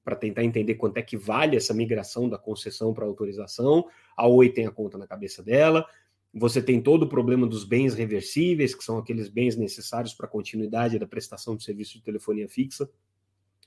para 0.04 0.16
tentar 0.16 0.44
entender 0.44 0.76
quanto 0.76 0.98
é 0.98 1.02
que 1.02 1.18
vale 1.18 1.56
essa 1.56 1.74
migração 1.74 2.28
da 2.28 2.38
concessão 2.38 2.94
para 2.94 3.06
autorização. 3.06 3.86
A 4.16 4.28
Oi 4.28 4.50
tem 4.50 4.66
a 4.66 4.72
conta 4.72 4.98
na 4.98 5.08
cabeça 5.08 5.44
dela. 5.44 5.86
Você 6.34 6.62
tem 6.62 6.82
todo 6.82 7.04
o 7.04 7.10
problema 7.10 7.46
dos 7.46 7.64
bens 7.64 7.94
reversíveis, 7.94 8.74
que 8.74 8.84
são 8.84 8.98
aqueles 8.98 9.30
bens 9.30 9.56
necessários 9.56 10.14
para 10.14 10.26
a 10.26 10.30
continuidade 10.30 10.98
da 10.98 11.08
prestação 11.08 11.56
de 11.56 11.64
serviço 11.64 11.94
de 11.94 12.04
telefonia 12.04 12.50
fixa, 12.50 12.90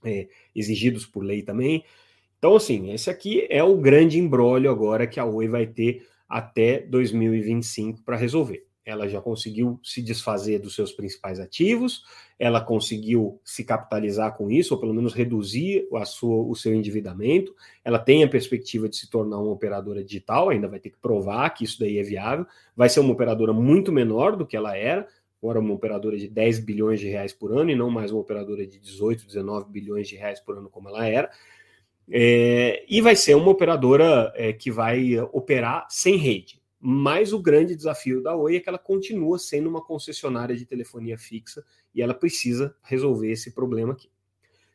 é, 0.05 0.29
exigidos 0.55 1.07
por 1.07 1.25
lei 1.25 1.43
também. 1.43 1.85
Então, 2.39 2.57
assim, 2.57 2.91
esse 2.93 3.09
aqui 3.09 3.47
é 3.49 3.63
o 3.63 3.77
grande 3.77 4.19
embrólio 4.19 4.71
agora 4.71 5.07
que 5.07 5.21
a 5.21 5.25
Oi 5.25 5.49
vai 5.49 5.67
ter 5.67 6.07
até 6.29 6.81
2025 6.81 8.03
para 8.03 8.17
resolver 8.17 8.66
ela 8.87 9.09
já 9.09 9.21
conseguiu 9.21 9.81
se 9.83 10.01
desfazer 10.01 10.61
dos 10.61 10.77
seus 10.77 10.93
principais 10.93 11.41
ativos, 11.41 12.05
ela 12.39 12.61
conseguiu 12.61 13.41
se 13.45 13.65
capitalizar 13.65 14.37
com 14.37 14.49
isso, 14.49 14.75
ou 14.75 14.81
pelo 14.81 14.95
menos 14.95 15.13
reduzir 15.13 15.89
a 15.93 16.05
sua, 16.05 16.45
o 16.47 16.55
seu 16.55 16.73
endividamento, 16.73 17.53
ela 17.85 17.99
tem 17.99 18.23
a 18.23 18.29
perspectiva 18.29 18.89
de 18.89 18.97
se 18.97 19.11
tornar 19.11 19.39
uma 19.39 19.51
operadora 19.51 20.05
digital, 20.05 20.51
ainda 20.51 20.69
vai 20.69 20.79
ter 20.79 20.91
que 20.91 20.99
provar 20.99 21.51
que 21.51 21.65
isso 21.65 21.81
daí 21.81 21.99
é 21.99 22.03
viável, 22.05 22.47
vai 22.77 22.89
ser 22.89 23.01
uma 23.01 23.13
operadora 23.13 23.53
muito 23.53 23.91
menor 23.91 24.37
do 24.37 24.47
que 24.47 24.57
ela 24.57 24.77
era, 24.77 25.09
agora 25.43 25.59
uma 25.59 25.75
operadora 25.75 26.17
de 26.17 26.29
10 26.29 26.61
bilhões 26.61 27.01
de 27.01 27.09
reais 27.09 27.33
por 27.33 27.51
ano, 27.51 27.71
e 27.71 27.75
não 27.75 27.91
mais 27.91 28.13
uma 28.13 28.21
operadora 28.21 28.65
de 28.65 28.79
18, 28.79 29.27
19 29.27 29.69
bilhões 29.69 30.07
de 30.09 30.15
reais 30.15 30.39
por 30.39 30.57
ano 30.57 30.71
como 30.71 30.89
ela 30.89 31.05
era, 31.05 31.29
é, 32.09 32.85
e 32.89 33.01
vai 33.01 33.17
ser 33.17 33.35
uma 33.35 33.51
operadora 33.51 34.33
é, 34.37 34.53
que 34.53 34.71
vai 34.71 35.19
operar 35.33 35.89
sem 35.91 36.17
rede. 36.17 36.65
Mas 36.81 37.33
o 37.33 37.41
grande 37.41 37.75
desafio 37.75 38.23
da 38.23 38.37
Oi 38.37 38.57
é 38.57 38.61
que 38.61 38.69
ela 38.69 38.79
continua 38.79 39.39
sendo 39.39 39.69
uma 39.69 39.83
concessionária 39.83 40.57
de 40.57 40.67
telefonia 40.67 41.19
fixa 41.19 41.65
e 41.95 42.03
ela 42.03 42.15
precisa 42.15 42.77
resolver 42.83 43.31
esse 43.31 43.53
problema 43.53 43.93
aqui. 43.93 44.11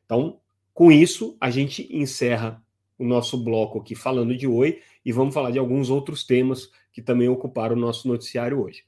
Então, 0.06 0.40
com 0.74 0.92
isso, 0.92 1.38
a 1.40 1.50
gente 1.50 1.88
encerra 1.96 2.64
o 2.98 3.06
nosso 3.06 3.44
bloco 3.44 3.80
aqui 3.80 3.96
falando 3.96 4.36
de 4.36 4.48
Oi 4.48 4.82
e 5.06 5.12
vamos 5.12 5.34
falar 5.34 5.52
de 5.52 5.60
alguns 5.60 5.90
outros 5.90 6.24
temas 6.24 6.72
que 6.92 7.02
também 7.02 7.30
ocuparam 7.30 7.76
o 7.76 7.80
nosso 7.80 8.08
noticiário 8.08 8.62
hoje. 8.62 8.84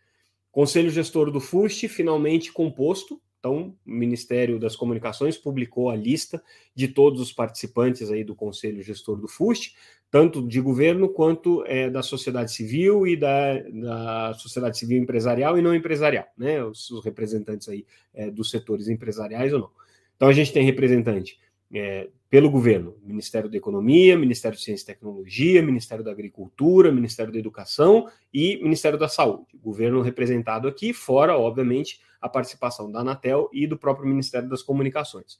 Conselho 0.51 0.89
Gestor 0.89 1.31
do 1.31 1.39
FUST 1.39 1.87
finalmente 1.87 2.51
composto, 2.51 3.19
então, 3.43 3.75
o 3.85 3.91
Ministério 3.91 4.57
das 4.57 4.73
Comunicações 4.73 5.37
publicou 5.37 5.89
a 5.89 5.97
lista 5.97 6.41
de 6.73 6.87
todos 6.87 7.19
os 7.19 7.33
participantes 7.33 8.09
aí 8.09 8.23
do 8.23 8.33
Conselho 8.33 8.81
Gestor 8.81 9.19
do 9.19 9.27
FUST, 9.27 9.75
tanto 10.09 10.47
de 10.47 10.61
governo 10.61 11.09
quanto 11.09 11.61
é, 11.65 11.89
da 11.89 12.01
sociedade 12.01 12.53
civil 12.53 13.05
e 13.05 13.17
da, 13.17 13.59
da, 13.59 14.33
sociedade 14.35 14.77
civil 14.77 14.97
empresarial 14.97 15.57
e 15.57 15.61
não 15.61 15.75
empresarial, 15.75 16.25
né? 16.37 16.63
Os, 16.63 16.89
representantes 17.03 17.67
aí 17.67 17.85
é, 18.13 18.31
dos 18.31 18.49
setores 18.49 18.87
empresariais 18.87 19.51
ou 19.51 19.59
não. 19.59 19.69
Então, 20.15 20.29
a 20.29 20.33
gente 20.33 20.53
tem 20.53 20.63
representante 20.63 21.37
é, 21.73 22.09
pelo 22.29 22.49
governo, 22.49 22.95
Ministério 23.03 23.49
da 23.49 23.57
Economia, 23.57 24.17
Ministério 24.17 24.57
de 24.57 24.63
Ciência 24.63 24.83
e 24.83 24.87
Tecnologia, 24.87 25.61
Ministério 25.61 26.03
da 26.03 26.11
Agricultura, 26.11 26.91
Ministério 26.91 27.31
da 27.31 27.39
Educação 27.39 28.07
e 28.33 28.57
Ministério 28.61 28.97
da 28.97 29.07
Saúde. 29.07 29.57
Governo 29.61 30.01
representado 30.01 30.67
aqui, 30.67 30.93
fora, 30.93 31.37
obviamente, 31.37 31.99
a 32.21 32.29
participação 32.29 32.91
da 32.91 32.99
Anatel 32.99 33.49
e 33.51 33.67
do 33.67 33.77
próprio 33.77 34.07
Ministério 34.07 34.47
das 34.47 34.63
Comunicações. 34.63 35.39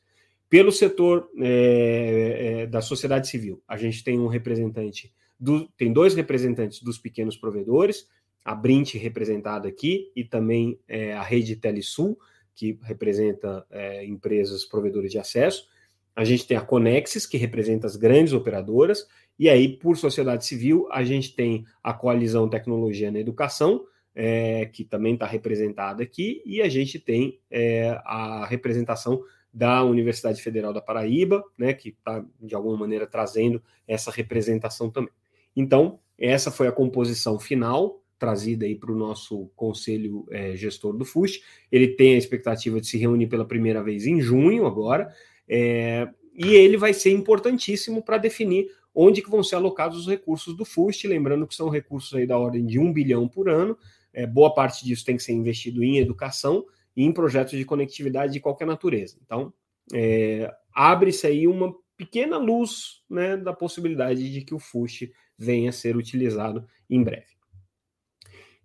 Pelo 0.49 0.71
setor 0.71 1.29
é, 1.39 2.61
é, 2.61 2.67
da 2.67 2.81
sociedade 2.81 3.27
civil, 3.27 3.61
a 3.67 3.75
gente 3.75 4.03
tem 4.03 4.19
um 4.19 4.27
representante, 4.27 5.11
do, 5.39 5.67
tem 5.69 5.91
dois 5.91 6.13
representantes 6.13 6.81
dos 6.83 6.99
pequenos 6.99 7.35
provedores, 7.35 8.07
a 8.45 8.53
Brint 8.53 8.95
representada 8.95 9.67
aqui 9.67 10.11
e 10.15 10.23
também 10.23 10.79
é, 10.87 11.13
a 11.13 11.23
Rede 11.23 11.55
Telesul, 11.55 12.19
que 12.53 12.77
representa 12.83 13.65
é, 13.71 14.05
empresas 14.05 14.63
provedoras 14.65 15.09
de 15.09 15.17
acesso. 15.17 15.67
A 16.15 16.23
gente 16.23 16.45
tem 16.45 16.55
a 16.55 16.61
Conexis, 16.61 17.25
que 17.25 17.37
representa 17.37 17.87
as 17.87 17.95
grandes 17.95 18.33
operadoras, 18.33 19.07
e 19.37 19.49
aí, 19.49 19.67
por 19.67 19.97
sociedade 19.97 20.45
civil, 20.45 20.87
a 20.91 21.03
gente 21.03 21.35
tem 21.35 21.65
a 21.83 21.93
Coalizão 21.93 22.47
Tecnologia 22.47 23.11
na 23.11 23.19
Educação, 23.19 23.83
é, 24.15 24.65
que 24.67 24.83
também 24.83 25.15
está 25.15 25.25
representada 25.25 26.03
aqui, 26.03 26.41
e 26.45 26.61
a 26.61 26.69
gente 26.69 26.99
tem 26.99 27.39
é, 27.49 27.99
a 28.05 28.45
representação 28.45 29.23
da 29.51 29.83
Universidade 29.83 30.41
Federal 30.41 30.73
da 30.73 30.81
Paraíba, 30.81 31.43
né, 31.57 31.73
que 31.73 31.89
está, 31.89 32.23
de 32.41 32.55
alguma 32.55 32.77
maneira, 32.77 33.05
trazendo 33.05 33.61
essa 33.87 34.11
representação 34.11 34.89
também. 34.89 35.13
Então, 35.55 35.99
essa 36.17 36.51
foi 36.51 36.67
a 36.67 36.71
composição 36.71 37.39
final 37.39 38.03
trazida 38.17 38.65
aí 38.65 38.73
para 38.73 38.91
o 38.91 38.95
nosso 38.95 39.51
conselho 39.55 40.25
é, 40.31 40.55
gestor 40.55 40.95
do 40.95 41.03
FUST. 41.03 41.43
Ele 41.69 41.89
tem 41.89 42.15
a 42.15 42.17
expectativa 42.17 42.79
de 42.79 42.87
se 42.87 42.97
reunir 42.97 43.27
pela 43.27 43.45
primeira 43.45 43.83
vez 43.83 44.07
em 44.07 44.21
junho 44.21 44.65
agora, 44.65 45.13
é, 45.47 46.07
e 46.33 46.55
ele 46.55 46.77
vai 46.77 46.93
ser 46.93 47.11
importantíssimo 47.11 48.01
para 48.01 48.17
definir 48.17 48.67
onde 48.95 49.21
que 49.21 49.29
vão 49.29 49.43
ser 49.43 49.55
alocados 49.55 49.99
os 49.99 50.07
recursos 50.07 50.55
do 50.55 50.65
FUST, 50.65 51.07
lembrando 51.07 51.47
que 51.47 51.55
são 51.55 51.69
recursos 51.69 52.13
aí 52.13 52.27
da 52.27 52.37
ordem 52.37 52.65
de 52.65 52.77
um 52.77 52.93
bilhão 52.93 53.27
por 53.27 53.49
ano, 53.49 53.77
é, 54.13 54.27
boa 54.27 54.53
parte 54.53 54.85
disso 54.85 55.03
tem 55.03 55.17
que 55.17 55.23
ser 55.23 55.33
investido 55.33 55.83
em 55.83 55.97
educação 55.97 56.65
e 56.95 57.03
em 57.03 57.11
projetos 57.11 57.57
de 57.57 57.65
conectividade 57.65 58.33
de 58.33 58.39
qualquer 58.39 58.65
natureza. 58.65 59.17
Então, 59.25 59.51
é, 59.91 60.53
abre-se 60.71 61.25
aí 61.25 61.47
uma 61.47 61.73
pequena 61.97 62.37
luz 62.37 63.01
né, 63.09 63.35
da 63.35 63.53
possibilidade 63.53 64.31
de 64.31 64.41
que 64.41 64.53
o 64.53 64.59
FUST 64.59 65.11
venha 65.37 65.69
a 65.69 65.73
ser 65.73 65.97
utilizado 65.97 66.67
em 66.89 67.03
breve. 67.03 67.33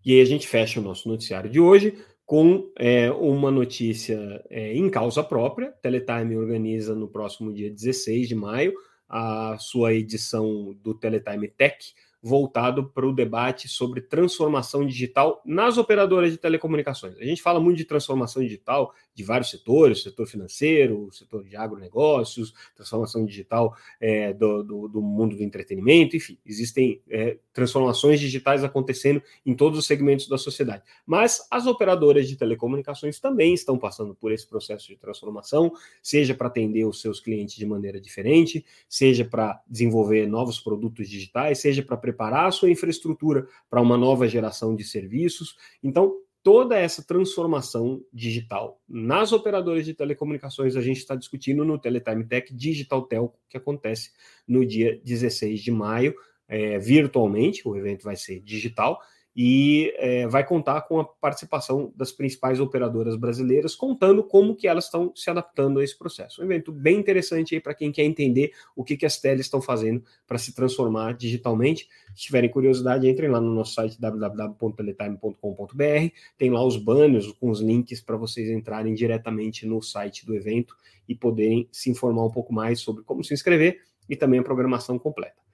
E 0.05 0.12
aí 0.12 0.21
a 0.21 0.27
gente 0.27 0.47
fecha 0.47 0.81
o 0.81 0.83
nosso 0.83 1.09
noticiário 1.09 1.51
de 1.51 1.59
hoje 1.59 1.99
com 2.29 2.71
é, 2.77 3.11
uma 3.11 3.51
notícia 3.51 4.45
é, 4.51 4.77
em 4.77 4.91
causa 4.91 5.25
própria. 5.25 5.73
Teletime 5.81 6.37
organiza 6.37 6.95
no 6.95 7.09
próximo 7.09 7.51
dia 7.51 7.71
16 7.71 8.29
de 8.29 8.35
maio 8.35 8.75
a 9.09 9.57
sua 9.59 9.95
edição 9.95 10.77
do 10.83 10.93
Teletime 10.93 11.49
Tech, 11.49 11.79
voltado 12.23 12.85
para 12.91 13.09
o 13.09 13.14
debate 13.14 13.67
sobre 13.67 14.03
transformação 14.03 14.87
digital 14.87 15.41
nas 15.43 15.79
operadoras 15.79 16.31
de 16.31 16.37
telecomunicações. 16.37 17.17
A 17.17 17.25
gente 17.25 17.41
fala 17.41 17.59
muito 17.59 17.79
de 17.79 17.87
transformação 17.87 18.43
digital 18.43 18.93
de 19.18 19.24
vários 19.24 19.50
setores, 19.50 20.04
setor 20.04 20.28
financeiro, 20.28 21.09
setor 21.11 21.42
de 21.42 21.57
agronegócios, 21.57 22.54
transformação 22.76 23.24
digital 23.24 23.76
é, 24.00 24.33
do, 24.33 24.62
do, 24.62 24.87
do, 24.87 25.02
mundo 25.02 25.37
do 25.37 25.42
entretenimento, 25.42 26.16
enfim, 26.16 26.38
existem 26.46 27.02
é, 27.11 27.37
transformações 27.52 28.20
digitais 28.20 28.62
acontecendo 28.62 29.20
em 29.44 29.57
todos 29.57 29.76
os 29.76 29.87
segmentos 29.87 30.28
da 30.28 30.38
sociedade. 30.38 30.85
Mas 31.04 31.44
as 31.50 31.66
operadoras 31.66 32.28
de 32.28 32.37
telecomunicações 32.37 33.18
também 33.18 33.54
estão 33.54 33.76
passando 33.76 34.14
por 34.14 34.31
esse 34.31 34.46
processo 34.46 34.87
de 34.87 34.96
transformação, 34.96 35.72
seja 36.00 36.33
para 36.33 36.46
atender 36.46 36.85
os 36.85 37.00
seus 37.00 37.18
clientes 37.18 37.57
de 37.57 37.66
maneira 37.66 38.00
diferente, 38.00 38.64
seja 38.88 39.24
para 39.24 39.61
desenvolver 39.66 40.28
novos 40.28 40.61
produtos 40.61 41.09
digitais, 41.09 41.59
seja 41.59 41.83
para 41.83 41.96
preparar 41.96 42.46
a 42.46 42.52
sua 42.52 42.70
infraestrutura 42.70 43.48
para 43.68 43.83
uma 43.83 43.98
nova 43.98 44.28
geração 44.28 44.76
de 44.76 44.85
serviços. 44.85 45.57
Então, 45.83 46.14
toda 46.42 46.79
essa 46.79 47.03
transformação 47.03 48.03
digital 48.12 48.81
nas 48.88 49.33
operadoras 49.33 49.85
de 49.85 49.94
telecomunicações 49.94 50.77
a 50.77 50.81
gente 50.81 50.98
está 50.98 51.14
discutindo 51.14 51.64
no 51.64 51.79
Teletime 51.79 52.27
Tech 52.27 52.55
Digital 52.55 53.03
Telco, 53.03 53.38
que 53.48 53.57
acontece 53.57 54.11
no 54.46 54.64
dia 54.64 55.01
16 55.05 55.61
de 55.61 55.70
maio, 55.70 56.14
é, 56.48 56.79
virtualmente, 56.79 57.66
o 57.68 57.77
evento 57.77 58.05
vai 58.05 58.16
ser 58.16 58.40
digital, 58.40 58.98
e 59.40 59.94
é, 59.98 60.27
vai 60.27 60.44
contar 60.44 60.81
com 60.81 60.98
a 60.98 61.05
participação 61.05 61.92
das 61.94 62.11
principais 62.11 62.59
operadoras 62.59 63.14
brasileiras, 63.14 63.77
contando 63.77 64.24
como 64.24 64.57
que 64.57 64.66
elas 64.66 64.87
estão 64.87 65.12
se 65.14 65.31
adaptando 65.31 65.79
a 65.79 65.85
esse 65.85 65.96
processo. 65.96 66.42
Um 66.42 66.46
evento 66.46 66.72
bem 66.72 66.98
interessante 66.98 67.55
aí 67.55 67.61
para 67.61 67.72
quem 67.72 67.92
quer 67.92 68.03
entender 68.03 68.51
o 68.74 68.83
que, 68.83 68.96
que 68.96 69.07
as 69.07 69.20
teles 69.20 69.46
estão 69.46 69.62
fazendo 69.62 70.03
para 70.27 70.38
se 70.38 70.53
transformar 70.53 71.12
digitalmente. 71.12 71.88
Se 72.16 72.24
tiverem 72.24 72.51
curiosidade, 72.51 73.09
entrem 73.09 73.31
lá 73.31 73.40
no 73.40 73.55
nosso 73.55 73.74
site 73.74 73.96
www.teletime.com.br, 74.01 76.12
tem 76.37 76.51
lá 76.51 76.66
os 76.66 76.77
banners 76.77 77.31
com 77.35 77.48
os 77.48 77.61
links 77.61 78.01
para 78.01 78.16
vocês 78.16 78.51
entrarem 78.51 78.92
diretamente 78.92 79.64
no 79.64 79.81
site 79.81 80.27
do 80.27 80.35
evento 80.35 80.74
e 81.09 81.14
poderem 81.14 81.68
se 81.70 81.88
informar 81.88 82.24
um 82.24 82.31
pouco 82.33 82.53
mais 82.53 82.81
sobre 82.81 83.05
como 83.05 83.22
se 83.22 83.35
inscrever 83.35 83.83
e 84.09 84.16
também 84.16 84.40
a 84.40 84.42
programação 84.42 84.98
completa. 84.98 85.47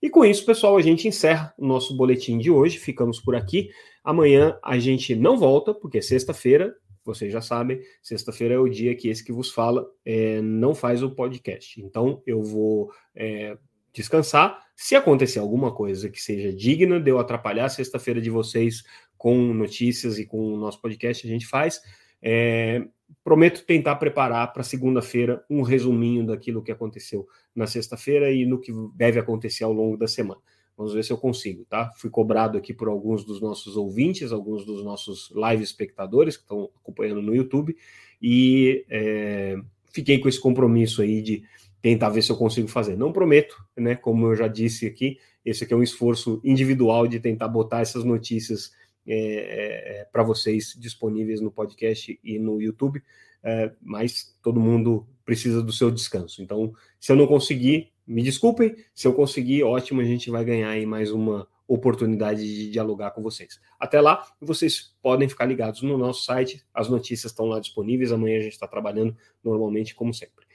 E 0.00 0.08
com 0.08 0.24
isso, 0.24 0.44
pessoal, 0.44 0.76
a 0.76 0.82
gente 0.82 1.08
encerra 1.08 1.52
o 1.58 1.66
nosso 1.66 1.96
boletim 1.96 2.38
de 2.38 2.50
hoje. 2.50 2.78
Ficamos 2.78 3.20
por 3.20 3.34
aqui. 3.34 3.70
Amanhã 4.04 4.58
a 4.62 4.78
gente 4.78 5.14
não 5.14 5.36
volta, 5.36 5.74
porque 5.74 5.98
é 5.98 6.02
sexta-feira, 6.02 6.74
vocês 7.04 7.32
já 7.32 7.40
sabem, 7.40 7.80
sexta-feira 8.02 8.54
é 8.54 8.58
o 8.58 8.68
dia 8.68 8.94
que 8.94 9.08
esse 9.08 9.24
que 9.24 9.32
vos 9.32 9.50
fala 9.50 9.86
é, 10.04 10.40
não 10.40 10.74
faz 10.74 11.02
o 11.02 11.10
podcast. 11.10 11.80
Então 11.80 12.22
eu 12.26 12.42
vou 12.42 12.90
é, 13.14 13.56
descansar. 13.92 14.62
Se 14.76 14.94
acontecer 14.94 15.40
alguma 15.40 15.74
coisa 15.74 16.08
que 16.08 16.20
seja 16.20 16.52
digna 16.52 17.00
de 17.00 17.10
eu 17.10 17.18
atrapalhar 17.18 17.64
a 17.64 17.70
sexta-feira 17.70 18.20
de 18.20 18.30
vocês 18.30 18.84
com 19.16 19.36
notícias 19.52 20.18
e 20.18 20.24
com 20.24 20.54
o 20.54 20.56
nosso 20.56 20.80
podcast, 20.80 21.26
a 21.26 21.30
gente 21.30 21.46
faz. 21.46 21.80
É, 22.22 22.86
prometo 23.24 23.64
tentar 23.64 23.96
preparar 23.96 24.52
para 24.52 24.62
segunda-feira 24.62 25.44
um 25.48 25.62
resuminho 25.62 26.26
daquilo 26.26 26.62
que 26.62 26.72
aconteceu 26.72 27.26
na 27.54 27.66
sexta-feira 27.66 28.30
e 28.30 28.46
no 28.46 28.60
que 28.60 28.72
deve 28.94 29.18
acontecer 29.18 29.64
ao 29.64 29.72
longo 29.72 29.96
da 29.96 30.06
semana. 30.06 30.40
Vamos 30.76 30.94
ver 30.94 31.04
se 31.04 31.12
eu 31.12 31.18
consigo, 31.18 31.64
tá? 31.64 31.90
Fui 31.96 32.08
cobrado 32.08 32.56
aqui 32.56 32.72
por 32.72 32.88
alguns 32.88 33.24
dos 33.24 33.40
nossos 33.40 33.76
ouvintes, 33.76 34.30
alguns 34.30 34.64
dos 34.64 34.84
nossos 34.84 35.28
live 35.34 35.64
espectadores 35.64 36.36
que 36.36 36.44
estão 36.44 36.70
acompanhando 36.80 37.20
no 37.20 37.34
YouTube, 37.34 37.76
e 38.22 38.84
é, 38.88 39.56
fiquei 39.92 40.20
com 40.20 40.28
esse 40.28 40.40
compromisso 40.40 41.02
aí 41.02 41.20
de 41.20 41.42
tentar 41.82 42.10
ver 42.10 42.22
se 42.22 42.30
eu 42.30 42.36
consigo 42.36 42.68
fazer. 42.68 42.96
Não 42.96 43.12
prometo, 43.12 43.56
né? 43.76 43.96
Como 43.96 44.26
eu 44.26 44.36
já 44.36 44.46
disse 44.46 44.86
aqui, 44.86 45.18
esse 45.44 45.64
aqui 45.64 45.74
é 45.74 45.76
um 45.76 45.82
esforço 45.82 46.40
individual 46.44 47.08
de 47.08 47.18
tentar 47.18 47.48
botar 47.48 47.80
essas 47.80 48.04
notícias 48.04 48.72
é, 49.10 50.00
é, 50.00 50.04
para 50.04 50.22
vocês 50.22 50.76
disponíveis 50.78 51.40
no 51.40 51.50
podcast 51.50 52.18
e 52.22 52.38
no 52.38 52.60
YouTube, 52.60 53.02
é, 53.42 53.72
mas 53.80 54.36
todo 54.42 54.60
mundo 54.60 55.06
precisa 55.24 55.62
do 55.62 55.72
seu 55.72 55.90
descanso. 55.90 56.42
Então, 56.42 56.72
se 57.00 57.10
eu 57.10 57.16
não 57.16 57.26
conseguir, 57.26 57.92
me 58.06 58.22
desculpem. 58.22 58.74
Se 58.94 59.06
eu 59.06 59.12
conseguir, 59.12 59.62
ótimo, 59.62 60.00
a 60.00 60.04
gente 60.04 60.30
vai 60.30 60.44
ganhar 60.44 60.70
aí 60.70 60.86
mais 60.86 61.10
uma 61.10 61.46
oportunidade 61.66 62.42
de 62.42 62.70
dialogar 62.70 63.10
com 63.10 63.22
vocês. 63.22 63.60
Até 63.78 64.00
lá, 64.00 64.26
vocês 64.40 64.94
podem 65.02 65.28
ficar 65.28 65.44
ligados 65.44 65.82
no 65.82 65.98
nosso 65.98 66.24
site, 66.24 66.64
as 66.72 66.88
notícias 66.88 67.30
estão 67.30 67.44
lá 67.44 67.60
disponíveis. 67.60 68.10
Amanhã 68.10 68.38
a 68.38 68.42
gente 68.42 68.54
está 68.54 68.66
trabalhando 68.66 69.14
normalmente, 69.44 69.94
como 69.94 70.14
sempre. 70.14 70.47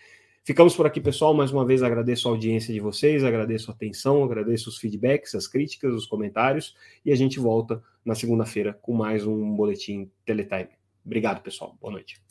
Ficamos 0.45 0.75
por 0.75 0.86
aqui, 0.86 0.99
pessoal. 0.99 1.34
Mais 1.34 1.51
uma 1.51 1.65
vez 1.65 1.82
agradeço 1.82 2.27
a 2.27 2.32
audiência 2.32 2.73
de 2.73 2.79
vocês, 2.82 3.23
agradeço 3.23 3.71
a 3.71 3.73
atenção, 3.73 4.23
agradeço 4.25 4.69
os 4.69 4.77
feedbacks, 4.77 5.34
as 5.36 5.47
críticas, 5.47 5.93
os 5.93 6.06
comentários 6.06 6.75
e 7.06 7.13
a 7.13 7.15
gente 7.15 7.39
volta 7.39 7.82
na 8.03 8.13
segunda-feira 8.13 8.77
com 8.82 8.93
mais 8.93 9.25
um 9.25 9.56
boletim 9.56 10.12
Teletime. 10.25 10.71
Obrigado, 11.06 11.41
pessoal. 11.41 11.77
Boa 11.79 11.93
noite. 11.93 12.21